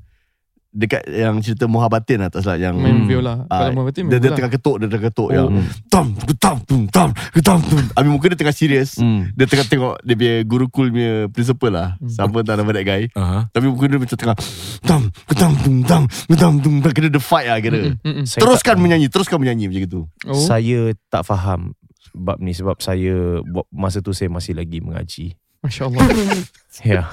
dekat 0.74 1.06
yang 1.06 1.38
cerita 1.38 1.64
Muhabbatin 1.64 2.18
lah 2.18 2.28
tak 2.28 2.42
salah 2.42 2.58
yang 2.58 2.74
Main 2.74 2.94
Hmm. 2.96 3.08
viola. 3.08 3.46
Ah, 3.46 3.70
Kalau 3.70 3.86
berarti 3.86 4.02
dia, 4.04 4.18
dia 4.18 4.32
tengah 4.32 4.50
ketuk 4.50 4.76
dia 4.76 4.88
tengah 4.88 5.06
ketuk 5.08 5.28
Oh. 5.28 5.32
yang 5.32 5.48
tam 5.86 6.06
ketam 6.18 6.56
tum 6.60 6.82
tam 6.88 7.10
ketam 7.30 7.62
tum 7.62 7.78
Habis 7.92 8.10
muka 8.10 8.26
dia 8.26 8.40
tengah 8.40 8.52
serius 8.52 8.98
Hmm. 8.98 9.30
Dia 9.32 9.46
tengah 9.46 9.64
tengok 9.64 10.02
Dia 10.02 10.16
punya 10.16 10.36
gurukul 10.44 10.90
punya 10.90 11.14
principal 11.28 11.72
lah 11.72 11.90
Hmm. 11.96 12.10
Siapa 12.10 12.42
tak 12.42 12.56
nama 12.58 12.72
that 12.72 12.84
guy 12.84 13.04
Aha. 13.14 13.46
Tapi 13.48 13.66
muka 13.66 13.86
dia 13.86 13.98
macam 13.98 14.18
tengah 14.18 14.38
Tam 14.82 15.02
ketam 15.24 15.52
tum 15.56 15.76
tam 15.84 16.02
ketam 16.26 16.54
tum 16.58 16.74
Kira 16.84 17.08
the 17.08 17.22
fight 17.22 17.46
lah 17.46 17.60
kira 17.60 17.78
Mm, 17.84 17.94
mm, 17.96 18.14
mm. 18.16 18.26
Saya 18.26 18.42
Teruskan 18.42 18.74
tak- 18.74 18.82
menyanyi 18.82 19.08
Teruskan 19.08 19.38
menyanyi 19.38 19.66
macam 19.68 19.84
itu 19.84 20.02
Oh. 20.26 20.34
Saya 20.36 20.80
tak 21.08 21.22
faham 21.24 21.78
bab 22.12 22.38
ni 22.38 22.52
sebab 22.52 22.78
saya 22.78 23.42
masa 23.70 23.98
tu 23.98 24.12
saya 24.12 24.28
masih 24.28 24.54
lagi 24.54 24.78
mengaji. 24.78 25.34
Masya-Allah. 25.60 26.02
Ya. 26.84 27.06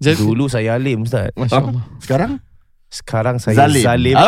Jadi 0.00 0.18
Dulu 0.18 0.46
saya 0.46 0.74
alim 0.74 1.02
Ustaz. 1.02 1.30
Masya-Allah. 1.34 1.84
Sekarang 1.98 2.32
Sekarang 2.88 3.36
saya 3.38 3.56
Zalim, 3.56 3.82
zalim. 3.82 4.16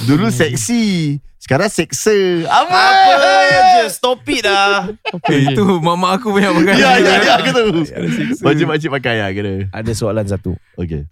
Dulu 0.00 0.26
seksi 0.32 1.18
Sekarang 1.36 1.68
seksa 1.68 2.14
Apa, 2.46 2.72
Apa 2.72 3.30
je 3.76 3.84
Stop 3.90 4.22
it 4.28 4.44
dah. 4.44 4.88
Eh, 5.28 5.52
itu 5.52 5.64
mak-mak 5.80 6.20
aku 6.20 6.30
banyak 6.30 6.52
pakai. 6.52 6.74
Ya 6.78 6.90
ya 7.00 7.14
ya 7.26 7.32
Aku 7.38 7.50
tahu 7.52 7.68
Pakcik-pakcik 8.40 8.90
pakai 8.92 9.14
lah 9.20 9.30
kira 9.30 9.54
Ada 9.70 9.92
soalan 9.92 10.26
satu. 10.26 10.54
Okay 10.74 11.04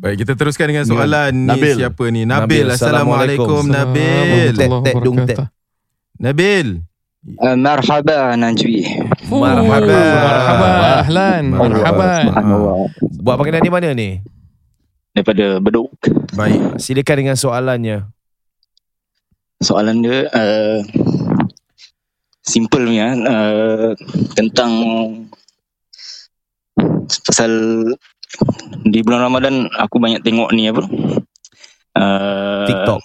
Baik, 0.00 0.24
kita 0.24 0.32
teruskan 0.32 0.72
dengan 0.72 0.88
soalan 0.88 1.28
ni 1.36 1.44
Nabil. 1.44 1.74
siapa 1.76 2.04
ni? 2.08 2.24
Nabil. 2.24 2.64
Nabil. 2.64 2.66
Assalamualaikum 2.72 3.68
Nabil. 3.68 4.56
Tet, 4.56 4.70
tet, 4.80 4.96
dung, 4.96 5.18
tet. 5.28 5.36
Nabil. 6.16 6.80
Uh, 7.36 7.52
marhaba 7.52 8.32
Najwi. 8.32 8.88
Oh, 9.30 9.40
Marhaba. 9.40 10.02
Marhaba. 10.26 10.70
Ahlan. 11.06 11.44
Marhaba. 11.54 12.10
Subhanallah. 12.26 12.76
Buat 13.22 13.36
panggilan 13.38 13.62
di 13.62 13.72
mana 13.72 13.88
ni? 13.94 14.10
Daripada 15.14 15.62
Bedok. 15.62 15.90
Baik. 16.34 16.82
Silakan 16.82 17.16
dengan 17.22 17.36
soalannya. 17.38 17.98
Soalan 19.60 20.02
dia 20.02 20.26
uh, 20.32 20.80
simple 22.40 22.88
punya 22.88 23.12
uh, 23.12 23.92
tentang 24.32 24.72
pasal 27.28 27.52
di 28.88 28.98
bulan 29.04 29.28
Ramadan 29.28 29.68
aku 29.76 30.00
banyak 30.00 30.24
tengok 30.24 30.48
ni 30.56 30.72
apa 30.72 30.82
uh, 32.00 32.66
TikTok. 32.66 33.00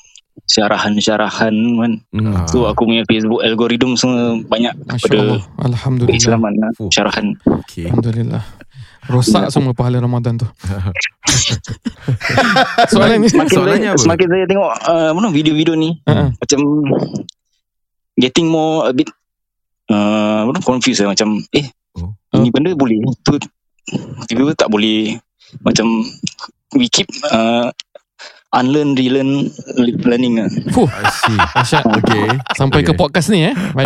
Syarahan-syarahan 0.46 1.56
kan. 1.56 1.92
Hmm. 2.12 2.34
Ah. 2.36 2.46
So 2.46 2.68
aku 2.68 2.86
punya 2.86 3.08
Facebook 3.08 3.40
algoritma 3.42 3.96
semua 3.96 4.36
banyak 4.42 4.74
Masya-Allah. 4.86 5.42
Alhamdulillah. 5.64 6.12
keislaman 6.14 6.54
lah, 6.56 6.70
Fuh. 6.76 6.92
syarahan. 6.92 7.34
Okey. 7.64 7.88
Alhamdulillah. 7.88 8.44
Rosak 9.06 9.54
semua 9.54 9.72
pahala 9.72 10.02
Ramadan 10.02 10.36
tu. 10.36 10.48
Soalan 12.92 13.22
ni. 13.22 13.28
Semakin 13.30 13.54
Soalannya 13.54 13.90
saya, 13.90 13.94
apa? 13.94 14.02
semakin 14.02 14.28
saya 14.28 14.46
tengok 14.50 14.72
uh, 14.84 15.10
mana 15.14 15.28
video-video 15.30 15.74
ni 15.78 15.94
Ha. 16.06 16.34
macam 16.34 16.60
getting 18.16 18.48
more 18.48 18.90
a 18.90 18.94
bit 18.94 19.10
uh, 19.90 20.48
apa 20.48 20.60
confused 20.62 21.02
lah 21.02 21.14
macam 21.14 21.40
eh 21.54 21.70
Oh. 21.96 22.12
ini 22.36 22.52
benda 22.52 22.76
boleh 22.76 23.00
tu 23.24 23.40
tiba-tiba 24.28 24.52
tak 24.52 24.68
boleh 24.68 25.16
macam 25.64 26.04
we 26.76 26.92
keep 26.92 27.08
uh, 27.32 27.72
unlearn 28.56 28.96
relearn 28.96 29.52
learning 30.02 30.40
lah. 30.40 30.48
Fuh. 30.72 30.88
I 30.88 31.04
see. 31.12 31.38
Okay 32.02 32.26
Sampai 32.56 32.82
ke 32.82 32.92
Okay. 32.92 32.98
podcast 32.98 33.28
ni 33.30 33.52
eh. 33.52 33.56
Baik. 33.76 33.86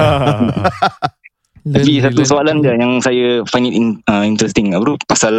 Tapi 1.60 1.92
Learn, 2.00 2.06
satu 2.08 2.22
soalan 2.24 2.56
je 2.62 2.72
yang 2.72 2.94
saya 3.00 3.44
find 3.46 3.68
it 3.68 3.76
in, 3.76 4.00
uh, 4.08 4.24
interesting 4.24 4.72
apa 4.72 4.86
tu 4.86 4.96
pasal 5.04 5.36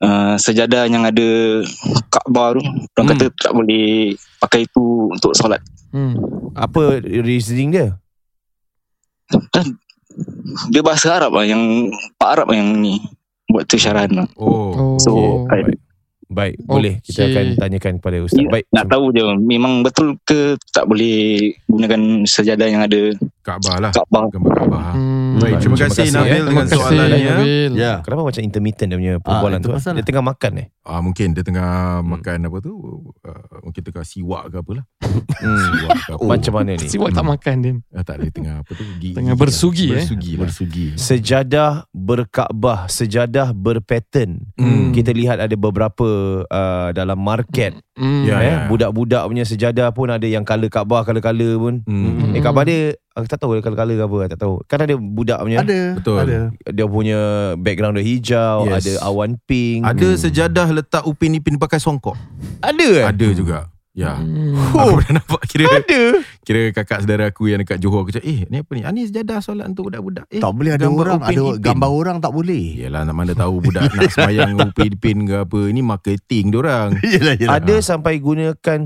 uh, 0.00 0.34
sejadah 0.34 0.88
yang 0.88 1.04
ada 1.04 1.60
Kaabah 2.08 2.56
tu 2.56 2.60
orang 2.96 3.04
Hmm. 3.04 3.10
kata 3.14 3.24
tak 3.36 3.52
boleh 3.52 4.16
pakai 4.40 4.64
itu 4.64 5.12
untuk 5.12 5.36
solat. 5.36 5.60
Hmm. 5.92 6.16
Apa 6.54 7.02
reasoning 7.02 7.70
dia? 7.70 7.98
Dia 10.70 10.82
bahasa 10.82 11.14
Arab 11.14 11.38
lah 11.38 11.46
yang 11.46 11.92
Pak 12.16 12.30
Arab 12.34 12.46
lah 12.50 12.56
yang 12.58 12.74
ni 12.74 12.98
buat 13.46 13.66
tu 13.66 13.78
syarahan 13.78 14.24
lah. 14.24 14.26
Oh. 14.34 14.74
Oh. 14.74 14.96
So 14.98 15.10
I, 15.50 15.62
Baik, 16.30 16.62
boleh. 16.62 17.02
Kita 17.02 17.26
akan 17.26 17.58
tanyakan 17.58 17.92
kepada 17.98 18.16
Ustaz. 18.22 18.38
Ya, 18.38 18.46
Baik. 18.46 18.64
nak 18.70 18.86
tahu 18.86 19.10
je 19.10 19.24
memang 19.36 19.82
betul 19.82 20.14
ke 20.22 20.54
tak 20.70 20.86
boleh 20.86 21.18
gunakan 21.66 22.22
sejadah 22.22 22.66
yang 22.66 22.82
ada 22.86 23.10
Kaabah 23.40 23.76
lah. 23.80 23.90
Kaabah. 23.90 24.24
Gambar 24.30 24.52
Kaabah. 24.54 24.82
Hmm. 24.94 25.40
Baik, 25.40 25.54
terima 25.58 25.74
Terima 25.74 25.88
kasih 25.88 26.04
kasih, 26.04 26.12
Nabil 26.12 26.28
eh. 26.28 26.36
Terima 26.36 26.44
dengan 26.44 26.66
kasih 26.68 26.78
soalannya. 26.78 27.30
Nabil. 27.32 27.70
Ya. 27.74 27.92
Kenapa 28.04 28.22
macam 28.22 28.42
intermittent 28.44 28.88
dia 28.90 28.98
punya 29.00 29.14
perbualan 29.18 29.58
itu 29.58 29.64
tu? 29.64 29.70
pasal 29.72 29.92
Dia 29.96 30.04
tengah 30.04 30.24
makan 30.24 30.52
eh? 30.60 30.66
Ah 30.80 31.00
mungkin 31.00 31.26
dia 31.32 31.42
tengah 31.42 31.70
Hmm. 32.00 32.06
makan 32.14 32.38
apa 32.46 32.58
tu? 32.60 32.72
Uh, 33.24 33.58
mungkin 33.64 33.80
tengah 33.80 34.04
siwak 34.04 34.42
ke 34.48 34.56
apalah. 34.60 34.84
Hmm. 35.40 35.56
Siwak 35.56 35.96
ke 35.96 36.10
apa. 36.12 36.24
Macam 36.28 36.52
mana 36.52 36.70
ni? 36.76 36.86
Siwak 36.86 37.10
tak 37.10 37.24
makan 37.24 37.54
dia. 37.58 37.72
Ah, 37.90 38.04
tak 38.04 38.14
ada 38.20 38.28
tengah 38.28 38.54
apa 38.60 38.70
tu? 38.70 38.84
Gigi, 39.00 39.16
Tengah 39.16 39.34
bersugi, 39.34 39.86
eh. 39.88 40.04
Bersugi 40.04 40.32
lah. 40.36 40.40
Bersugi. 40.44 40.86
Sejadah 40.94 41.70
berkaabah, 41.90 42.80
sejadah 42.86 43.48
berpattern. 43.50 44.52
Hmm. 44.60 44.92
Kita 44.92 45.10
lihat 45.10 45.40
ada 45.40 45.56
beberapa 45.56 46.06
uh, 46.48 46.88
dalam 46.92 47.18
market 47.18 47.76
Hmm. 48.00 48.24
Ya, 48.24 48.40
eh, 48.40 48.48
ya. 48.48 48.56
budak-budak 48.64 49.28
punya 49.28 49.44
sejadah 49.44 49.92
pun 49.92 50.08
ada 50.08 50.24
yang 50.24 50.40
color 50.40 50.72
Kaabah, 50.72 51.04
color-color 51.04 51.52
pun. 51.60 51.74
Hmm. 51.84 52.32
Eh 52.32 52.40
Kaabah 52.40 52.64
dia 52.64 52.96
aku 53.12 53.28
tak 53.28 53.36
tahu 53.44 53.60
color-color 53.60 53.92
ke 53.92 54.04
apa, 54.08 54.18
tak 54.32 54.40
tahu. 54.40 54.54
Kan 54.64 54.78
ada 54.88 54.96
budak 54.96 55.38
punya 55.44 55.60
Ada. 55.60 55.80
Betul. 56.00 56.16
Ada. 56.24 56.38
dia 56.72 56.86
punya 56.88 57.18
background 57.60 58.00
dia 58.00 58.04
hijau, 58.08 58.72
Yes. 58.72 58.80
ada 58.80 58.92
awan 59.04 59.36
pink. 59.44 59.84
Ada 59.84 60.16
sejadah 60.16 60.72
letak 60.72 61.04
Upin 61.04 61.36
Ipin 61.36 61.60
pakai 61.60 61.76
songkok. 61.76 62.16
Ada 62.64 62.88
eh? 62.88 63.06
Ada 63.12 63.28
juga. 63.36 63.68
Ya. 63.90 64.14
Hmm. 64.14 64.54
Aku 64.54 64.96
pernah 64.96 65.18
nampak 65.18 65.42
kira 65.44 65.66
Ada. 65.66 66.02
kira 66.40 66.70
kakak 66.70 67.02
saudara 67.02 67.26
aku 67.26 67.50
yang 67.50 67.58
dekat 67.58 67.76
Johor 67.76 68.06
aku 68.06 68.12
cakap, 68.12 68.22
"Eh, 68.24 68.46
ni 68.46 68.62
apa 68.62 68.70
ni? 68.70 68.80
Ah, 68.80 68.90
ni 68.90 69.02
sejadah 69.02 69.42
solat 69.42 69.66
untuk 69.66 69.90
budak-budak." 69.90 70.30
Eh, 70.30 70.38
Tak 70.38 70.52
boleh 70.52 70.72
ada 70.72 70.84
gambar 70.84 71.02
orang, 71.04 71.18
Upin 71.20 71.26
ada 71.28 71.42
Ipin. 71.50 71.58
gambar 71.60 71.90
orang 71.90 72.16
tak 72.18 72.30
boleh. 72.30 72.64
Yelah 72.78 73.02
nak 73.02 73.12
mana 73.12 73.32
tahu 73.32 73.54
budak 73.60 73.90
nak 73.90 74.06
semayang 74.08 74.54
Upin 74.56 74.94
Ipin 74.94 75.18
ke 75.24 75.36
apa. 75.42 75.58
Ini 75.66 75.80
marketing. 75.80 76.46
Yelah, 76.54 76.80
yelah. 77.34 77.50
Ada 77.52 77.74
sampai 77.80 78.14
gunakan 78.16 78.78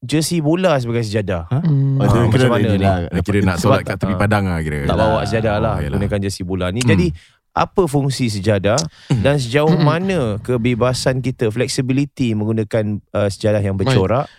jersey 0.00 0.38
bola 0.38 0.78
sebagai 0.78 1.02
sejadah. 1.02 1.46
Hmm. 1.48 1.98
Ada 1.98 2.06
Ah, 2.06 2.06
kira 2.08 2.22
macam 2.24 2.50
mana 2.52 2.66
ni 2.68 2.78
lah. 2.78 2.96
Dia 3.08 3.22
kira 3.22 3.38
nak 3.42 3.58
solat 3.58 3.82
kat 3.82 3.98
tepi 3.98 4.14
ah. 4.14 4.18
padang 4.18 4.44
lah 4.46 4.58
kira. 4.58 4.86
Tak 4.86 4.96
bawa 4.96 5.18
sejadah 5.22 5.54
lah 5.58 5.74
Oh. 5.80 5.90
Gunakan 5.92 6.18
jersey 6.20 6.42
bola 6.42 6.70
ni 6.70 6.78
Hmm. 6.78 6.90
Jadi 6.90 7.06
apa 7.52 7.84
fungsi 7.84 8.32
sejadah 8.32 8.80
Dan 9.12 9.36
sejauh 9.36 9.76
Hmm. 9.76 9.84
mana 9.84 10.20
Kebebasan 10.40 11.20
kita 11.20 11.52
Flexibility 11.52 12.32
Menggunakan 12.32 13.00
uh, 13.12 13.28
sejadah 13.28 13.60
yang 13.60 13.76
Baik. 14.26 14.32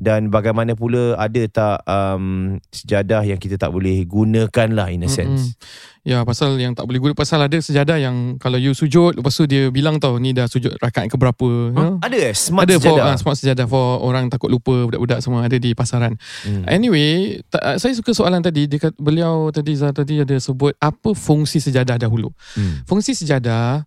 Dan 0.00 0.32
bagaimana 0.32 0.72
pula 0.72 1.14
Ada 1.20 1.42
tak 1.52 1.76
um, 1.84 2.56
Sejadah 2.72 3.22
yang 3.28 3.36
kita 3.36 3.60
tak 3.60 3.68
boleh 3.70 4.00
Gunakan 4.08 4.68
lah 4.72 4.88
In 4.88 5.04
a 5.04 5.10
sense 5.12 5.54
Ya 6.00 6.24
pasal 6.24 6.56
yang 6.56 6.72
tak 6.72 6.88
boleh 6.88 6.96
guna 6.96 7.12
Pasal 7.12 7.44
ada 7.44 7.60
sejadah 7.60 8.00
yang 8.00 8.40
Kalau 8.40 8.56
you 8.56 8.72
sujud 8.72 9.20
Lepas 9.20 9.36
tu 9.36 9.44
dia 9.44 9.68
bilang 9.68 10.00
tau 10.00 10.16
Ni 10.16 10.32
dah 10.32 10.48
sujud 10.48 10.72
rakaat 10.80 11.12
ke 11.12 11.20
berapa 11.20 11.48
huh? 11.76 12.00
ya? 12.00 12.08
Ada 12.08 12.16
eh 12.16 12.32
Smart 12.32 12.64
ada 12.64 12.80
for 12.80 12.96
sejadah 12.96 13.12
uh, 13.12 13.18
smart 13.20 13.36
sejadah 13.36 13.66
for 13.68 14.00
orang 14.00 14.32
takut 14.32 14.48
lupa 14.48 14.88
budak-budak 14.88 15.20
semua 15.20 15.44
ada 15.44 15.56
di 15.60 15.76
pasaran. 15.76 16.16
Hmm. 16.46 16.64
Anyway, 16.64 17.40
ta, 17.52 17.76
saya 17.76 17.92
suka 17.92 18.16
soalan 18.16 18.40
tadi 18.40 18.64
dia 18.70 18.78
kata, 18.80 18.96
beliau 18.96 19.52
tadi 19.52 19.76
Zah 19.76 19.92
tadi 19.92 20.22
ada 20.22 20.36
sebut 20.40 20.72
apa 20.80 21.12
fungsi 21.12 21.60
sejadah 21.60 22.00
dahulu. 22.00 22.32
Hmm. 22.56 22.82
Fungsi 22.88 23.12
sejadah 23.12 23.84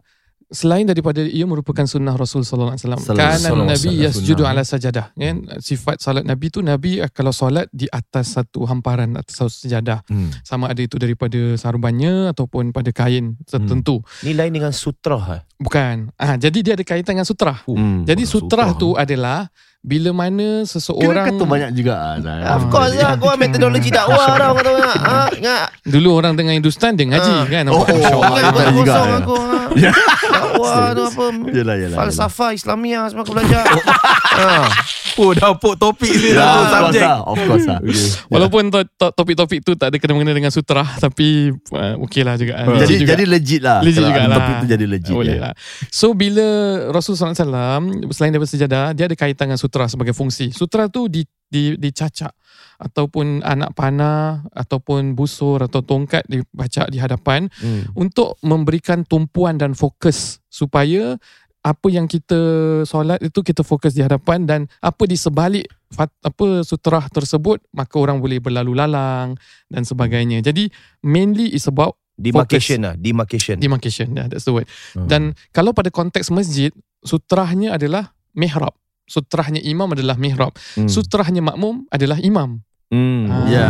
selain 0.53 0.85
daripada 0.85 1.25
ia 1.25 1.43
merupakan 1.49 1.83
sunnah 1.83 2.13
Rasul 2.13 2.45
sallallahu 2.45 2.77
alaihi 2.77 2.85
wasallam. 2.85 3.01
Kan 3.17 3.67
Nabi 3.67 3.89
yasjudu 4.05 4.45
ala 4.45 4.61
sajadah 4.61 5.11
kan 5.17 5.35
sifat 5.59 5.99
salat 5.99 6.23
Nabi 6.23 6.53
tu 6.53 6.61
Nabi 6.61 7.01
kalau 7.09 7.33
solat 7.33 7.67
di 7.73 7.89
atas 7.89 8.37
satu 8.37 8.69
hamparan 8.69 9.17
atas 9.17 9.41
satu 9.41 9.51
sejadah. 9.51 10.05
Hmm. 10.05 10.29
Sama 10.45 10.69
ada 10.69 10.79
itu 10.79 11.01
daripada 11.01 11.57
sarbannya 11.57 12.31
ataupun 12.31 12.69
pada 12.69 12.93
kain 12.93 13.35
tertentu. 13.49 14.05
Ni 14.21 14.37
lain 14.37 14.53
dengan 14.53 14.71
sutra 14.71 15.17
eh? 15.35 15.41
Bukan. 15.57 16.13
Ah 16.21 16.37
jadi 16.37 16.57
dia 16.61 16.73
ada 16.77 16.85
kaitan 16.85 17.17
dengan 17.17 17.27
sutrah. 17.27 17.65
Hmm. 17.65 18.05
Jadi 18.05 18.23
sutrah 18.23 18.77
sutrah. 18.77 18.79
tu 18.79 18.93
adalah 18.93 19.49
bila 19.83 20.09
mana 20.11 20.63
Kira 20.63 20.71
seseorang 20.71 21.25
kata 21.27 21.43
banyak 21.43 21.69
juga. 21.75 21.93
ah, 21.93 22.15
Zah. 22.17 22.55
Of 22.55 22.63
course 22.67 22.95
lah 22.95 23.13
Kau 23.15 23.35
metodologi 23.35 23.91
dakwah 23.93 24.33
tau 24.33 24.55
Kau 24.55 24.63
tahu 24.63 24.77
tak 24.79 24.95
ha, 24.97 25.27
Ingat 25.29 25.67
Dulu 25.83 26.09
orang 26.13 26.33
tengah 26.33 26.55
Hindustan 26.55 26.95
dia 26.95 27.03
ngaji 27.05 27.27
Ah. 27.29 27.43
kan 27.45 27.61
nampak 27.65 27.83
Oh, 27.83 27.91
Masya-Allah. 27.91 28.31
Ingat 28.31 28.53
aku 28.55 28.71
juga, 28.73 28.93
kosong 28.93 29.11
aku 29.13 29.35
ha. 29.35 29.59
Ya. 29.75 29.91
Dakwah 30.23 30.87
tu 30.89 31.03
apa 31.03 31.23
Yelah, 31.49 31.75
yelah. 31.75 31.97
Falsafah 31.97 32.49
Islamiyah 32.53 33.03
Semua 33.07 33.23
aku 33.23 33.33
belajar 33.33 33.63
ha. 33.67 34.71
Oh 35.13 35.29
dah 35.29 35.53
put 35.53 35.77
topik 35.77 36.09
ni 36.09 36.33
yelah. 36.33 36.41
Ya, 36.41 36.49
of 36.49 36.65
course 36.65 36.73
subjek. 36.89 37.03
lah. 37.03 37.19
Of 37.21 37.37
course 37.45 37.65
lah. 37.67 37.79
Walaupun 38.33 38.63
to- 38.67 38.89
to- 38.89 39.13
topik-topik 39.13 39.61
tu 39.61 39.73
tak 39.73 39.93
ada 39.93 39.97
kena-mengena 39.97 40.33
dengan 40.33 40.49
sutrah 40.49 40.89
tapi 40.97 41.53
uh, 41.69 42.01
okey 42.01 42.23
lah 42.23 42.33
juga. 42.33 42.53
Ah. 42.55 42.65
Legit 42.65 42.79
Jadi 42.79 42.93
juga. 42.97 43.09
jadi 43.11 43.23
legit 43.27 43.61
lah. 43.61 43.79
Legit 43.81 44.01
juga 44.01 44.21
lah. 44.23 44.37
Topik 44.39 44.55
tu 44.55 44.67
jadi 44.69 44.85
legit. 44.87 45.13
Boleh 45.13 45.35
ya. 45.37 45.41
lah. 45.43 45.53
So 45.87 46.13
bila 46.13 46.45
Rasulullah 46.89 47.29
SAW 47.29 47.83
selain 48.09 48.31
daripada 48.31 48.49
sejadah, 48.49 48.85
dia 48.93 49.05
ada 49.05 49.13
kaitan 49.13 49.45
dengan 49.45 49.59
sutra 49.59 49.72
sebagai 49.89 50.13
fungsi. 50.13 50.53
Sutra 50.53 50.85
tu 50.87 51.09
di, 51.09 51.25
di, 51.49 51.73
dicacak 51.73 52.33
ataupun 52.77 53.41
anak 53.41 53.73
panah 53.73 54.45
ataupun 54.53 55.17
busur 55.17 55.65
atau 55.65 55.81
tongkat 55.81 56.25
dibaca 56.29 56.85
di 56.89 56.97
hadapan 57.01 57.49
Hmm. 57.61 57.89
untuk 57.97 58.37
memberikan 58.45 59.01
tumpuan 59.01 59.57
dan 59.57 59.73
fokus 59.73 60.37
supaya 60.49 61.17
apa 61.63 61.87
yang 61.87 62.11
kita 62.11 62.35
solat 62.83 63.23
itu 63.23 63.39
kita 63.39 63.63
fokus 63.63 63.95
di 63.95 64.03
hadapan 64.03 64.43
dan 64.43 64.61
apa 64.83 65.07
di 65.07 65.15
sebalik 65.15 65.63
apa 65.95 66.65
sutrah 66.67 67.07
tersebut 67.07 67.63
maka 67.71 67.95
orang 67.95 68.19
boleh 68.19 68.43
berlalu 68.43 68.75
lalang 68.75 69.39
dan 69.71 69.87
sebagainya. 69.87 70.43
Jadi 70.43 70.67
mainly 71.01 71.55
is 71.55 71.65
about 71.65 71.95
Demarcation 72.13 72.85
lah 72.85 72.93
Demarcation 72.93 73.57
demarcation. 73.57 74.13
Yeah, 74.13 74.29
that's 74.29 74.45
the 74.45 74.53
word. 74.53 74.69
Hmm. 74.93 75.09
Dan 75.09 75.21
kalau 75.49 75.73
pada 75.73 75.89
konteks 75.89 76.29
masjid, 76.29 76.69
sutrahnya 77.01 77.73
adalah 77.73 78.13
mihrab. 78.37 78.77
Sutrahnya 79.03 79.59
imam 79.59 79.87
adalah 79.87 80.15
mihrab. 80.15 80.55
Hmm. 80.73 80.87
Sutrahnya 80.87 81.41
makmum 81.41 81.83
adalah 81.89 82.17
imam. 82.17 82.63
Hmm. 82.87 83.25
Ah. 83.25 83.45
Ya. 83.49 83.69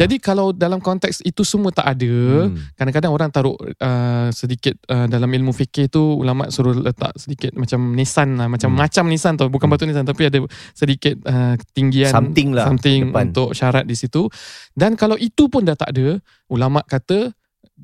Jadi 0.00 0.16
kalau 0.16 0.48
dalam 0.50 0.80
konteks 0.80 1.20
itu 1.20 1.44
semua 1.44 1.68
tak 1.68 1.92
ada, 1.92 2.48
Hmm. 2.48 2.56
kadang-kadang 2.72 3.12
orang 3.12 3.28
taruh 3.28 3.52
uh, 3.52 4.32
sedikit 4.32 4.80
uh, 4.88 5.04
dalam 5.04 5.28
ilmu 5.28 5.52
fikih 5.52 5.86
tu 5.86 6.00
ulama 6.16 6.48
suruh 6.48 6.72
letak 6.72 7.20
sedikit 7.20 7.52
macam 7.52 7.92
nisan 7.92 8.40
lah 8.40 8.48
macam 8.48 8.72
Hmm. 8.72 8.80
macam 8.80 9.04
nisan 9.06 9.36
tau 9.36 9.46
bukan 9.46 9.68
batu 9.68 9.84
nisan 9.84 10.08
tapi 10.08 10.24
ada 10.26 10.40
sedikit 10.72 11.20
uh, 11.22 11.52
ketinggian 11.54 12.08
Something 12.08 12.56
lah 12.56 12.64
something 12.64 13.12
depan. 13.12 13.28
untuk 13.28 13.52
syarat 13.52 13.84
di 13.84 13.92
situ 13.92 14.24
dan 14.72 14.96
kalau 14.96 15.20
itu 15.20 15.52
pun 15.52 15.60
dah 15.60 15.76
tak 15.76 15.92
ada 15.92 16.16
ulama 16.48 16.80
kata 16.80 17.36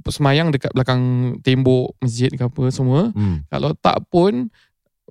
semayang 0.09 0.48
dekat 0.48 0.72
belakang 0.72 1.00
tembok 1.40 1.96
masjid 1.98 2.29
ke 2.29 2.40
apa 2.40 2.64
semua 2.68 3.12
Hmm. 3.12 3.44
kalau 3.48 3.72
tak 3.74 4.09
pun 4.09 4.48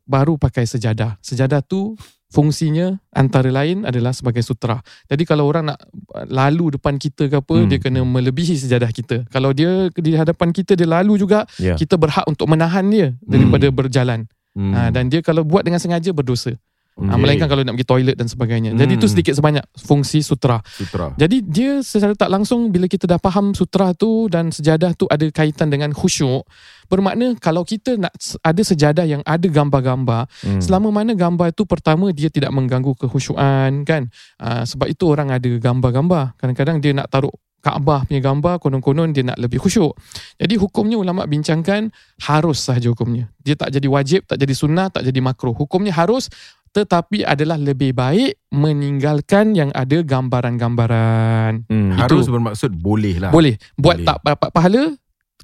baru 0.06 0.38
pakai 0.38 0.64
sejadah 0.64 1.18
sejadah 1.20 1.60
tu 1.60 1.98
fungsinya 2.30 3.00
antara 3.16 3.48
lain 3.48 3.88
adalah 3.88 4.12
sebagai 4.12 4.44
sutra. 4.44 4.84
Jadi 5.08 5.24
kalau 5.24 5.48
orang 5.48 5.72
nak 5.72 5.80
lalu 6.28 6.76
depan 6.76 7.00
kita 7.00 7.32
ke 7.32 7.36
apa, 7.40 7.56
Hmm. 7.64 7.70
dia 7.72 7.80
kena 7.80 8.04
melebihi 8.04 8.60
sejadah 8.60 8.92
kita. 8.92 9.24
Kalau 9.32 9.56
dia 9.56 9.88
di 9.96 10.12
hadapan 10.14 10.52
kita 10.52 10.76
dia 10.76 10.84
lalu 10.84 11.16
juga, 11.16 11.48
Ya. 11.56 11.80
kita 11.80 11.96
berhak 11.96 12.28
untuk 12.28 12.50
menahan 12.52 12.84
dia 12.92 13.16
daripada 13.24 13.72
berjalan. 13.72 14.28
Hmm. 14.52 14.72
Ha, 14.72 14.92
dan 14.92 15.08
dia 15.08 15.24
kalau 15.24 15.48
buat 15.48 15.64
dengan 15.64 15.80
sengaja 15.80 16.12
berdosa. 16.12 16.56
Okay. 16.96 17.12
melainkan 17.20 17.52
kalau 17.52 17.60
nak 17.68 17.76
pergi 17.76 17.92
toilet 17.92 18.16
dan 18.16 18.32
sebagainya. 18.32 18.72
Jadi 18.72 18.96
itu 18.96 19.04
Hmm. 19.04 19.14
sedikit 19.20 19.34
sebanyak 19.36 19.68
fungsi 19.76 20.24
sutra. 20.24 20.64
Sutra. 20.64 21.12
Jadi 21.20 21.44
dia 21.44 21.84
secara 21.84 22.16
tak 22.16 22.32
langsung 22.32 22.72
bila 22.72 22.88
kita 22.88 23.04
dah 23.04 23.20
faham 23.20 23.52
sutra 23.52 23.92
tu 23.92 24.32
dan 24.32 24.48
sejadah 24.48 24.96
tu 24.96 25.04
ada 25.12 25.28
kaitan 25.28 25.68
dengan 25.68 25.92
khusyuk, 25.92 26.48
bermakna 26.88 27.36
kalau 27.44 27.68
kita 27.68 28.00
nak 28.00 28.16
ada 28.40 28.62
sejadah 28.64 29.04
yang 29.04 29.20
ada 29.28 29.44
gambar-gambar, 29.44 30.32
Hmm. 30.48 30.64
selama 30.64 30.88
mana 30.96 31.12
gambar 31.20 31.52
itu 31.52 31.68
pertama 31.68 32.16
dia 32.16 32.32
tidak 32.32 32.56
mengganggu 32.56 32.96
kekhusyuan 32.96 33.84
kan. 33.84 34.08
Uh, 34.40 34.64
sebab 34.64 34.88
itu 34.88 35.04
orang 35.12 35.36
ada 35.36 35.52
gambar-gambar. 35.52 36.40
Kadang-kadang 36.40 36.80
dia 36.80 36.96
nak 36.96 37.12
taruh 37.12 37.36
Kaabah 37.66 38.06
punya 38.06 38.22
gambar 38.22 38.62
konon-konon 38.62 39.10
dia 39.10 39.26
nak 39.26 39.42
lebih 39.42 39.58
khusyuk. 39.58 39.98
Jadi 40.38 40.54
hukumnya 40.54 41.02
ulama 41.02 41.26
bincangkan 41.26 41.90
harus 42.22 42.62
sahaja 42.62 42.94
hukumnya. 42.94 43.34
Dia 43.42 43.58
tak 43.58 43.74
jadi 43.74 43.90
wajib, 43.90 44.30
tak 44.30 44.38
jadi 44.38 44.54
sunnah, 44.54 44.94
tak 44.94 45.02
jadi 45.02 45.18
makruh. 45.18 45.58
Hukumnya 45.58 45.90
harus 45.90 46.30
tetapi 46.76 47.24
adalah 47.24 47.56
lebih 47.56 47.96
baik 47.96 48.36
meninggalkan 48.52 49.56
yang 49.56 49.72
ada 49.72 50.04
gambaran-gambaran. 50.04 51.72
Hmm. 51.72 51.96
Harus 51.96 52.28
Itu. 52.28 52.36
bermaksud 52.36 52.72
boleh 52.76 53.16
lah. 53.24 53.32
Boleh. 53.32 53.56
Buat 53.80 54.04
Boleh. 54.04 54.08
tak 54.12 54.18
dapat 54.22 54.50
pahala 54.52 54.84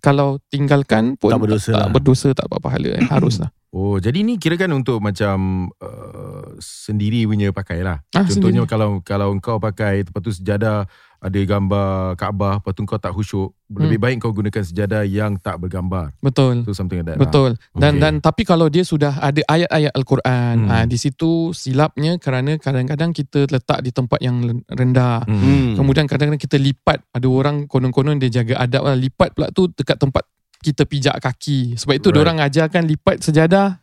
kalau 0.02 0.42
tinggalkan 0.52 1.16
pun 1.16 1.32
Tak 1.32 1.40
berdosa 1.40 1.72
tak 1.72 1.80
lah. 1.80 1.90
berdosa 1.94 2.28
tak 2.36 2.46
dapat 2.52 2.60
pahala. 2.60 2.90
Eh. 3.00 3.06
Haruslah. 3.16 3.50
Oh, 3.72 3.96
jadi 3.96 4.20
ni 4.20 4.36
kira 4.36 4.60
kan 4.60 4.68
untuk 4.76 5.00
macam 5.00 5.72
uh, 5.80 6.44
sendiri 6.60 7.24
punya 7.24 7.56
pakai 7.56 7.80
lah. 7.80 8.04
Ah, 8.12 8.28
Contohnya 8.28 8.68
sendiri. 8.68 8.68
kalau 8.68 9.00
kalau 9.00 9.32
kau 9.40 9.64
pakai 9.64 10.04
lepas 10.04 10.20
tu 10.20 10.36
sejadah 10.36 10.84
ada 11.22 11.38
gambar 11.38 12.18
Kaabah, 12.18 12.58
lepas 12.58 12.74
tu 12.74 12.82
kau 12.82 12.98
tak 12.98 13.14
khusyuk, 13.14 13.54
lebih 13.70 14.02
Hmm. 14.02 14.06
baik 14.10 14.16
kau 14.20 14.34
gunakan 14.34 14.64
sejadah 14.66 15.06
yang 15.06 15.38
tak 15.38 15.62
bergambar. 15.62 16.10
Betul. 16.18 16.66
So 16.66 16.74
something 16.74 17.06
like 17.06 17.14
that. 17.14 17.18
Lah. 17.18 17.30
Betul. 17.30 17.52
Dan 17.78 17.94
Okay. 17.96 18.02
dan 18.02 18.14
tapi 18.20 18.42
kalau 18.42 18.68
dia 18.68 18.82
sudah 18.82 19.22
ada 19.22 19.38
ayat-ayat 19.46 19.94
al-Quran, 19.94 20.56
Hmm. 20.66 20.74
ah 20.74 20.86
di 20.90 20.98
situ 20.98 21.54
silapnya 21.54 22.18
kerana 22.18 22.58
kadang-kadang 22.58 23.14
kita 23.14 23.46
letak 23.48 23.86
di 23.86 23.94
tempat 23.94 24.18
yang 24.18 24.42
rendah. 24.66 25.22
Hmm. 25.30 25.38
Hmm. 25.38 25.70
Kemudian 25.78 26.10
kadang-kadang 26.10 26.42
kita 26.42 26.58
lipat 26.58 27.06
ada 27.08 27.28
orang 27.30 27.70
konon-konon 27.70 28.18
dia 28.18 28.42
jaga 28.42 28.58
adab 28.58 28.90
lah 28.90 28.98
lipat 28.98 29.38
pula 29.38 29.54
tu 29.54 29.70
dekat 29.70 30.02
tempat 30.02 30.26
kita 30.62 30.86
pijak 30.86 31.18
kaki. 31.18 31.74
Sebab 31.74 31.98
itu 31.98 32.10
Right. 32.10 32.18
right. 32.18 32.22
orang 32.22 32.38
ajarkan 32.42 32.84
lipat 32.86 33.16
sejadah 33.22 33.81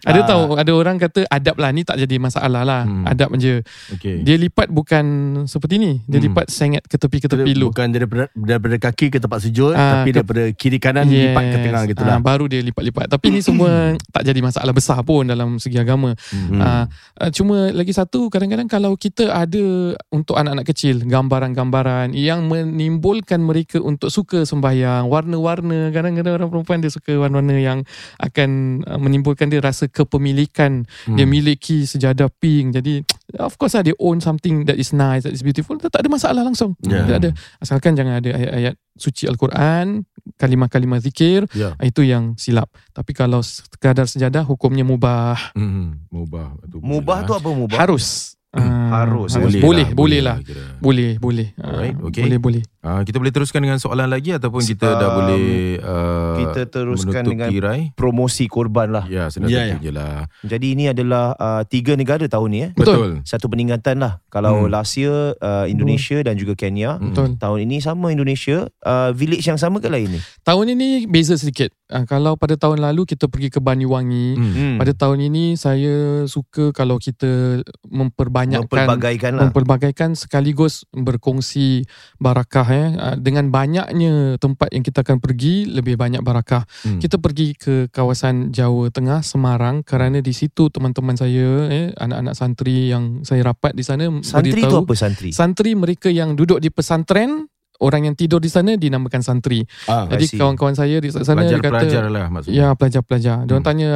Ada 0.00 0.20
Ah. 0.20 0.26
tahu 0.28 0.42
ada 0.54 0.72
orang 0.72 0.96
kata 0.96 1.26
adab 1.26 1.56
lah 1.56 1.70
ni 1.70 1.82
tak 1.82 1.98
jadi 1.98 2.16
masalah 2.16 2.62
lah. 2.62 2.82
Hmm. 2.84 3.02
Adab 3.04 3.34
je. 3.34 3.66
Okey. 3.90 4.22
Dia 4.22 4.36
lipat 4.36 4.68
bukan 4.68 5.04
seperti 5.44 5.74
ni. 5.76 5.92
Dia 6.04 6.18
Hmm. 6.18 6.26
lipat 6.28 6.46
sengit 6.48 6.82
ke 6.82 6.94
tepi 6.94 7.18
ke 7.18 7.26
tepi 7.26 7.50
lu. 7.52 7.68
Bukan 7.68 7.90
daripada, 7.90 8.30
daripada 8.32 8.76
kaki 8.80 9.08
ke 9.08 9.18
tempat 9.18 9.40
sujud 9.40 9.72
Ah, 9.72 10.00
Tapi 10.00 10.10
ke- 10.10 10.16
daripada 10.16 10.42
kiri 10.52 10.78
kanan 10.78 11.06
Lipat 11.08 11.44
ke 11.44 11.56
tengah 11.60 11.82
gitu 11.84 12.02
Ah, 12.02 12.08
lah 12.08 12.18
baru 12.20 12.46
dia 12.46 12.60
lipat-lipat. 12.60 13.08
Tapi 13.08 13.26
ni 13.28 13.40
semua 13.40 13.68
tak 14.14 14.22
jadi 14.22 14.38
masalah 14.38 14.70
besar 14.70 15.02
pun 15.02 15.24
dalam 15.24 15.56
segi 15.56 15.76
agama. 15.76 16.14
Hmm. 16.30 16.58
Ah, 16.58 16.84
ah, 17.16 17.30
cuma 17.30 17.70
lagi 17.70 17.90
satu 17.90 18.28
kadang-kadang 18.28 18.66
kalau 18.66 18.94
kita 18.94 19.28
ada 19.28 19.64
untuk 20.08 20.36
anak-anak 20.36 20.68
kecil 20.68 21.02
gambaran-gambaran 21.02 22.12
yang 22.12 22.46
menimbulkan 22.46 23.40
mereka 23.40 23.78
untuk 23.78 24.08
suka 24.08 24.44
sembahyang, 24.44 25.06
warna-warna. 25.06 25.90
Kadang-kadang 25.90 26.36
orang 26.36 26.48
perempuan 26.48 26.78
dia 26.78 26.88
suka 26.88 27.16
warna-warna 27.16 27.56
yang 27.56 27.78
akan 28.18 28.50
ah, 28.84 28.96
menimbulkan 28.96 29.48
dia 29.48 29.58
rasa 29.58 29.87
kepemilikan. 29.88 30.84
Hmm. 31.04 31.16
Dia 31.16 31.24
miliki 31.24 31.82
sejadah 31.82 32.28
pink. 32.30 32.74
Jadi 32.74 33.00
of 33.36 33.56
course 33.56 33.72
lah 33.72 33.82
dia 33.82 33.96
own 33.96 34.18
something 34.18 34.62
that 34.62 34.76
is 34.76 34.90
nice, 34.90 35.22
that 35.22 35.32
is 35.32 35.40
beautiful. 35.40 35.74
Tak 35.74 35.92
ada 35.94 36.06
masalah 36.06 36.40
langsung. 36.40 36.78
Ya. 36.80 37.04
Tak 37.04 37.18
ada. 37.18 37.30
Asalkan 37.58 37.92
jangan 37.92 38.20
ada 38.20 38.30
ayat-ayat 38.30 38.74
suci 38.92 39.24
Al-Quran, 39.24 40.02
kalimah-kalimah 40.34 40.98
zikir, 40.98 41.46
Ya. 41.50 41.74
itu 41.80 42.02
yang 42.02 42.34
silap. 42.34 42.66
Tapi 42.90 43.12
kalau 43.12 43.40
sekadar 43.40 44.04
sejadah 44.04 44.42
hukumnya 44.42 44.82
mubah. 44.82 45.54
Hmm. 45.54 46.04
Mubah. 46.08 46.58
Itu 46.62 46.78
Mubah 46.78 47.18
tu 47.22 47.32
boleh 47.32 47.40
apa 47.40 47.50
mubah? 47.54 47.78
Harus. 47.78 48.34
Ah, 48.48 49.04
Harus. 49.04 49.36
Boleh, 49.36 49.60
Boleh 49.60 49.60
boleh, 49.60 49.84
lah, 49.84 49.88
boleh 49.92 50.20
lah. 50.24 50.36
kira. 50.40 50.64
Boleh, 50.80 51.10
boleh. 51.20 51.48
Ah, 51.54 51.68
Alright, 51.68 51.96
okay. 52.00 52.22
Boleh, 52.24 52.38
boleh. 52.40 52.62
Ah, 52.88 53.04
kita 53.04 53.16
boleh 53.16 53.28
teruskan 53.28 53.60
dengan 53.60 53.76
soalan 53.76 54.08
lagi 54.08 54.32
ataupun 54.32 54.64
kita 54.64 54.88
dah 54.88 55.08
Um, 55.08 55.16
boleh 55.18 55.44
uh, 55.78 56.36
Kita 56.40 56.60
teruskan 56.66 57.20
menutup 57.20 57.30
dengan 57.30 57.48
tirai. 57.50 57.80
promosi 57.92 58.44
korban 58.46 58.88
lah. 58.88 59.04
Ya, 59.06 59.28
senang 59.28 59.48
Ya, 59.48 59.64
ya, 59.66 59.76
je 59.76 59.92
lah. 59.92 60.24
Jadi 60.40 60.72
ini 60.72 60.88
adalah 60.88 61.36
uh, 61.36 61.62
tiga 61.62 61.92
negara 61.94 62.24
tahun 62.24 62.48
ni 62.48 62.58
eh. 62.62 62.70
Betul. 62.72 63.20
Satu 63.22 63.46
peningkatan 63.46 64.00
lah. 64.00 64.24
Kalau 64.26 64.64
Hmm. 64.64 64.72
last 64.72 64.96
year 64.96 65.12
uh, 65.36 65.64
Indonesia 65.64 66.16
dan 66.18 66.34
juga 66.34 66.56
Kenya. 66.56 66.96
Hmm. 66.96 67.12
Betul. 67.12 67.36
Tahun 67.36 67.58
ini 67.60 67.76
sama 67.78 68.08
Indonesia. 68.08 68.64
Uh, 68.80 69.12
village 69.12 69.44
yang 69.44 69.56
sama 69.56 69.76
ke 69.76 69.86
lain 69.86 70.16
ni? 70.16 70.20
Tahun 70.40 70.64
ini 70.66 71.04
beza 71.04 71.36
sedikit. 71.36 71.68
Ah, 71.86 72.04
kalau 72.04 72.36
pada 72.36 72.54
tahun 72.54 72.80
lalu 72.80 73.04
kita 73.06 73.26
pergi 73.26 73.48
ke 73.50 73.60
Banyuwangi, 73.60 74.28
Hmm. 74.32 74.52
Hmm. 74.52 74.76
pada 74.76 74.92
tahun 74.94 75.24
ini 75.24 75.44
saya 75.54 75.96
suka 76.24 76.70
kalau 76.70 76.96
kita 76.96 77.60
memperbanyakkan 77.82 78.68
Mempelbagaikan 78.68 79.32
lah. 79.32 79.42
mempelbagaikan 79.44 80.10
sekaligus 80.12 80.84
berkongsi 80.92 81.88
barakah 82.16 82.68
eh 82.68 82.77
Ah, 82.98 83.16
dengan 83.18 83.50
banyaknya 83.50 84.38
tempat 84.38 84.70
yang 84.72 84.84
kita 84.86 85.02
akan 85.02 85.18
pergi 85.18 85.68
lebih 85.68 85.98
banyak 85.98 86.22
barakah. 86.22 86.64
Hmm. 86.86 86.98
Kita 86.98 87.18
pergi 87.18 87.54
ke 87.54 87.90
kawasan 87.90 88.54
Jawa 88.54 88.88
Tengah 88.88 89.20
Semarang 89.22 89.82
kerana 89.82 90.22
di 90.22 90.32
situ 90.32 90.70
teman-teman 90.70 91.18
saya 91.18 91.68
eh 91.68 91.90
anak-anak 91.98 92.34
santri 92.34 92.90
yang 92.90 93.22
saya 93.26 93.42
rapat 93.44 93.74
di 93.74 93.84
sana 93.84 94.06
Santri 94.22 94.54
beritahu 94.54 94.86
apa 94.86 94.94
santri? 94.94 95.30
santri 95.34 95.70
mereka 95.74 96.08
yang 96.08 96.38
duduk 96.38 96.62
di 96.62 96.70
pesantren 96.70 97.50
orang 97.78 98.10
yang 98.10 98.14
tidur 98.14 98.38
di 98.38 98.50
sana 98.50 98.74
dinamakan 98.74 99.22
santri. 99.22 99.62
ah. 99.86 100.10
Jadi 100.10 100.34
kawan-kawan 100.34 100.74
saya 100.74 100.98
di 100.98 101.10
sana 101.10 101.46
dia 101.46 101.56
kata 101.56 101.70
Pelajar-pelajar 101.86 102.04
lah 102.10 102.26
maksudnya. 102.26 102.58
Ya 102.58 102.68
pelajar-pelajar. 102.74 103.36
Dia 103.46 103.54
Hmm. 103.54 103.64
tanya 103.64 103.88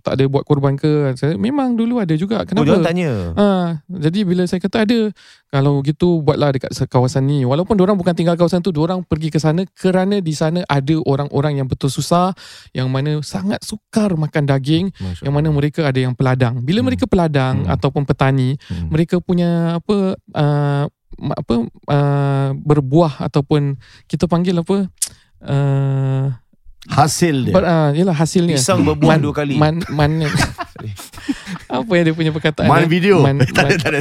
tak 0.00 0.12
ada 0.20 0.24
buat 0.28 0.44
korban 0.44 0.76
ke? 0.76 1.16
Saya 1.16 1.34
memang 1.36 1.72
dulu 1.74 1.96
ada 1.96 2.12
juga. 2.12 2.40
Oh, 2.40 2.46
Kenapa? 2.46 2.64
dia 2.64 2.72
orang 2.72 2.86
tanya. 2.86 3.10
Ha, 3.32 3.46
jadi 3.88 4.18
bila 4.22 4.42
saya 4.44 4.60
kata 4.60 4.84
ada, 4.84 5.00
kalau 5.48 5.80
gitu 5.80 6.20
buatlah 6.20 6.52
dekat 6.52 6.70
kawasan 6.88 7.24
ni. 7.24 7.44
Walaupun 7.44 7.76
orang 7.76 7.96
bukan 7.96 8.12
tinggal 8.12 8.36
kawasan 8.36 8.60
tu, 8.60 8.72
orang 8.76 9.00
pergi 9.04 9.28
ke 9.28 9.40
sana 9.40 9.64
kerana 9.72 10.20
di 10.20 10.32
sana 10.32 10.60
ada 10.64 10.96
orang-orang 11.04 11.60
yang 11.60 11.68
betul 11.68 11.88
susah, 11.88 12.32
yang 12.72 12.88
mana 12.88 13.20
sangat 13.20 13.60
sukar 13.64 14.12
makan 14.12 14.44
daging, 14.44 14.92
Masya 14.92 15.24
yang 15.24 15.32
mana 15.32 15.48
mereka 15.48 15.88
ada 15.88 15.96
yang 15.96 16.12
peladang. 16.12 16.60
Bila 16.60 16.80
Hmm. 16.80 16.88
mereka 16.92 17.04
peladang 17.08 17.64
Hmm. 17.64 17.72
ataupun 17.72 18.04
petani, 18.04 18.56
Hmm. 18.68 18.88
mereka 18.88 19.20
punya 19.20 19.80
apa 19.80 20.16
uh, 20.36 20.84
apa 21.18 21.54
uh, 21.68 22.48
berbuah 22.56 23.22
ataupun 23.22 23.76
kita 24.06 24.24
panggil 24.26 24.58
apa 24.58 24.88
uh, 25.44 26.26
Hasil 26.82 27.46
dia 27.46 27.54
ber, 27.54 27.62
uh, 27.62 27.94
yalah 27.94 28.10
hasilnya. 28.10 28.58
Pisang 28.58 28.82
berbuah 28.82 29.14
dua 29.14 29.30
kali. 29.30 29.54
Man, 29.54 29.86
man, 29.86 30.18
apa 31.70 31.90
yang 31.94 32.04
dia 32.10 32.14
punya 32.14 32.34
perkataan? 32.34 32.66
Man 32.66 32.90
video 32.90 33.22
Man, 33.22 33.38
Tak 33.54 33.70
ada 33.70 33.74
man, 33.78 33.78
tak 33.78 33.90
ada 33.94 34.00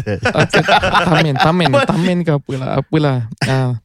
tamen, 1.05 1.35
tamen, 1.37 1.71
tamen 1.85 2.17
ke 2.25 2.31
apalah, 2.33 2.81
apalah. 2.81 3.19
Ah. 3.45 3.77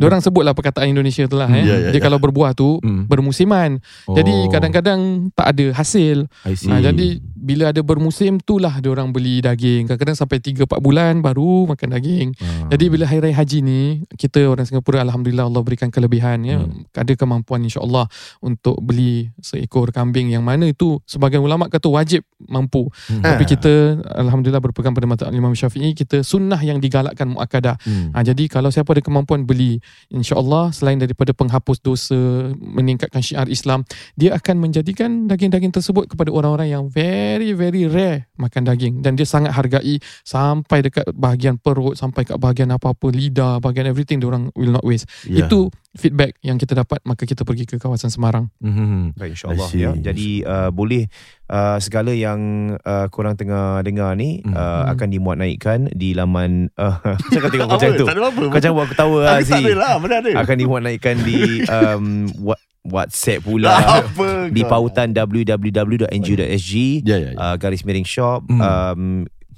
Diorang 0.00 0.24
sebutlah 0.24 0.56
perkataan 0.56 0.88
Indonesia 0.88 1.28
tu 1.28 1.36
lah 1.36 1.52
eh. 1.52 1.60
Ya, 1.60 1.76
ya, 1.76 1.88
Dia 1.92 2.00
ya. 2.00 2.04
kalau 2.08 2.16
berbuah 2.16 2.56
tu 2.56 2.80
Hmm. 2.80 3.04
bermusiman. 3.04 3.76
Jadi 4.08 4.32
Oh, 4.32 4.48
kadang-kadang 4.48 5.28
tak 5.36 5.52
ada 5.52 5.66
hasil. 5.76 6.24
I 6.48 6.56
see. 6.56 6.72
Ha, 6.72 6.80
jadi 6.80 7.20
bila 7.40 7.72
ada 7.72 7.80
bermusim 7.80 8.36
tu 8.44 8.60
lah 8.60 8.78
diorang 8.84 9.08
beli 9.10 9.40
daging. 9.40 9.88
Kadang-kadang 9.88 10.18
sampai 10.20 10.38
3 10.44 10.68
4 10.68 10.76
bulan 10.84 11.24
baru 11.24 11.72
makan 11.72 11.88
daging. 11.96 12.28
Ah. 12.36 12.76
Jadi 12.76 12.84
bila 12.92 13.08
hari 13.08 13.32
raya 13.32 13.36
haji 13.40 13.58
ni 13.64 13.80
kita 14.20 14.44
orang 14.44 14.68
Singapura 14.68 15.00
alhamdulillah 15.00 15.48
Allah 15.48 15.62
berikan 15.64 15.88
kelebihan 15.88 16.44
ya. 16.44 16.60
Hmm. 16.60 16.84
Ada 16.92 17.16
kemampuan 17.16 17.64
insya-Allah 17.64 18.04
untuk 18.44 18.76
beli 18.84 19.32
seekor 19.40 19.88
kambing 19.90 20.28
yang 20.36 20.44
mana 20.44 20.68
itu 20.68 21.00
sebagian 21.08 21.40
ulama 21.40 21.72
kata 21.72 21.88
wajib 21.88 22.20
mampu. 22.44 22.92
Hmm. 23.08 23.24
Tapi 23.24 23.44
kita 23.48 24.04
alhamdulillah 24.20 24.60
berpegang 24.60 24.92
pada 24.92 25.08
mazhab 25.08 25.32
Imam 25.32 25.56
Syafi'i 25.56 25.96
kita 25.96 26.20
sunnah 26.20 26.60
yang 26.60 26.76
digalakkan 26.76 27.32
muakkadah. 27.32 27.80
Hmm. 27.80 28.12
Ha, 28.12 28.20
jadi 28.20 28.52
kalau 28.52 28.68
siapa 28.68 28.92
ada 28.92 29.00
kemampuan 29.00 29.48
beli 29.48 29.80
insya-Allah 30.12 30.76
selain 30.76 31.00
daripada 31.00 31.32
penghapus 31.32 31.80
dosa 31.80 32.18
meningkatkan 32.60 33.24
syiar 33.24 33.48
Islam 33.48 33.88
dia 34.18 34.36
akan 34.36 34.60
menjadikan 34.60 35.30
daging-daging 35.30 35.72
tersebut 35.72 36.10
kepada 36.10 36.28
orang-orang 36.34 36.68
yang 36.74 36.84
very 36.90 37.29
very 37.52 37.84
rare 37.86 38.26
makan 38.40 38.64
daging 38.64 38.94
dan 39.04 39.14
dia 39.14 39.28
sangat 39.28 39.52
hargai 39.52 40.00
sampai 40.24 40.80
dekat 40.80 41.04
bahagian 41.12 41.60
perut 41.60 41.94
sampai 41.94 42.24
kat 42.24 42.40
bahagian 42.40 42.72
apa-apa 42.72 43.12
lidah 43.12 43.60
bahagian 43.60 43.86
everything 43.86 44.16
dia 44.18 44.26
orang 44.32 44.48
will 44.56 44.72
not 44.72 44.82
waste. 44.82 45.06
Ya. 45.28 45.44
Itu 45.44 45.68
feedback 45.92 46.38
yang 46.40 46.56
kita 46.56 46.72
dapat 46.72 47.04
maka 47.04 47.28
kita 47.28 47.44
pergi 47.44 47.68
ke 47.68 47.76
kawasan 47.76 48.08
Semarang. 48.08 48.48
Hmm. 48.64 49.12
Baik 49.14 49.36
insyaAllah 49.36 49.68
ya. 49.76 49.90
Jadi 49.92 50.40
uh, 50.46 50.72
boleh 50.72 51.06
uh, 51.52 51.76
segala 51.82 52.16
yang 52.16 52.72
uh, 52.80 53.06
korang 53.12 53.36
tengah 53.36 53.84
dengar 53.84 54.16
ni 54.16 54.40
Hmm. 54.40 54.56
uh, 54.56 54.88
akan 54.96 55.08
dimuat 55.12 55.36
naikkan 55.36 55.90
di 55.92 56.16
laman 56.16 56.72
uh, 56.78 56.96
Macam 57.28 57.40
kau 57.44 57.50
tengok 57.50 57.68
macam 57.68 57.90
tu 57.92 58.06
Tak 58.08 58.14
ada 58.16 58.22
apa 58.30 58.42
Kau 58.48 58.60
jangan 58.62 58.76
buat 58.78 58.88
ketawa 58.88 59.18
Aziz 59.36 59.52
tak 59.52 59.66
ada 59.66 59.74
lah 59.76 59.94
Mana 60.00 60.14
ada 60.22 60.30
Akan 60.38 60.56
dimuat 60.56 60.80
naikkan 60.86 61.16
di 61.20 61.60
um, 61.68 62.30
what, 62.40 62.56
WhatsApp 62.90 63.40
pula 63.40 63.70
Apa 63.72 64.28
Di 64.54 64.62
pautan 64.62 65.10
www.nju.sg 65.10 66.72
Ya 67.02 67.16
ya 67.16 67.30
ya 67.32 67.36
uh, 67.36 67.54
Garis 67.56 67.82
miring 67.82 68.04
shop 68.04 68.44
Hmm. 68.46 68.60
um, 68.60 69.02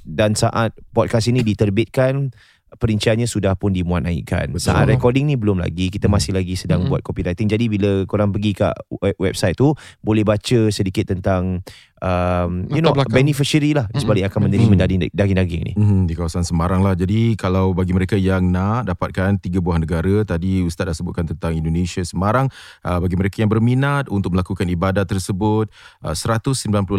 Dan 0.03 0.35
saat 0.35 0.75
podcast 0.91 1.27
ini 1.27 1.41
diterbitkan 1.41 2.31
Perinciannya 2.73 3.25
sudah 3.25 3.53
pun 3.53 3.71
dimuat 3.71 4.03
naikkan 4.03 4.49
Betul. 4.49 4.65
Saat 4.67 4.89
recording 4.89 5.25
ni 5.25 5.35
belum 5.35 5.57
lagi 5.57 5.89
Kita 5.89 6.07
Hmm. 6.07 6.17
masih 6.17 6.33
lagi 6.33 6.55
sedang 6.55 6.83
Hmm. 6.83 6.91
buat 6.91 7.01
copywriting 7.01 7.47
Jadi 7.47 7.69
bila 7.69 8.05
korang 8.05 8.29
pergi 8.29 8.53
kat 8.55 8.73
web- 8.93 9.19
website 9.19 9.55
tu 9.55 9.73
Boleh 9.99 10.23
baca 10.23 10.69
sedikit 10.69 11.05
tentang 11.07 11.61
um, 12.03 12.67
You 12.67 12.83
know 12.83 12.91
belakang. 12.91 13.15
beneficiary 13.17 13.73
lah 13.73 13.87
Di 13.87 14.03
sebalik 14.03 14.27
akan 14.27 14.51
menerima 14.51 14.67
Hmm. 14.69 14.81
daging- 14.81 15.13
daging-daging 15.13 15.63
ni 15.63 15.73
Hmm, 15.73 16.05
di 16.05 16.13
kawasan 16.13 16.43
Semarang 16.43 16.83
lah. 16.83 16.93
Jadi 16.93 17.35
kalau 17.35 17.71
bagi 17.71 17.91
mereka 17.91 18.15
yang 18.15 18.51
nak 18.51 18.87
dapatkan 18.87 19.39
tiga 19.39 19.59
buah 19.59 19.79
negara, 19.79 20.23
tadi 20.23 20.61
Ustaz 20.61 20.85
dah 20.85 20.93
sebutkan 20.93 21.25
tentang 21.25 21.55
Indonesia, 21.55 22.03
Semarang. 22.03 22.51
Uh, 22.81 22.99
bagi 22.99 23.15
mereka 23.15 23.39
yang 23.39 23.49
berminat 23.49 24.09
untuk 24.09 24.33
melakukan 24.33 24.67
ibadah 24.67 25.05
tersebut, 25.05 25.71
uh, 26.01 26.13
$198 26.13 26.91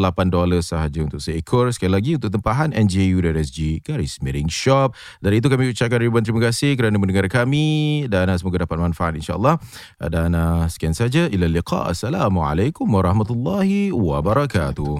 sahaja 0.61 0.99
untuk 1.01 1.19
seekor. 1.19 1.67
Sekali 1.69 1.91
lagi 1.91 2.11
untuk 2.15 2.31
tempahan 2.31 2.71
NJU.SG 2.71 3.59
garis 3.81 4.19
miring 4.19 4.47
shop. 4.47 4.93
Dari 5.19 5.37
itu 5.37 5.47
kami 5.47 5.67
ucapkan 5.67 5.99
ribuan 5.99 6.21
terima 6.21 6.39
kasih 6.41 6.73
kerana 6.73 6.95
mendengar 6.95 7.27
kami 7.27 7.65
dan 8.07 8.29
uh, 8.29 8.37
semoga 8.37 8.63
dapat 8.63 8.77
manfaat 8.79 9.13
insyaAllah. 9.13 9.59
Uh, 9.97 10.09
dan 10.09 10.31
uh, 10.31 10.63
sekian 10.65 10.93
saja. 10.93 11.27
Ila 11.27 11.45
liqa. 11.45 11.89
Assalamualaikum 11.89 12.85
warahmatullahi 12.85 13.91
wabarakatuh. 13.91 14.92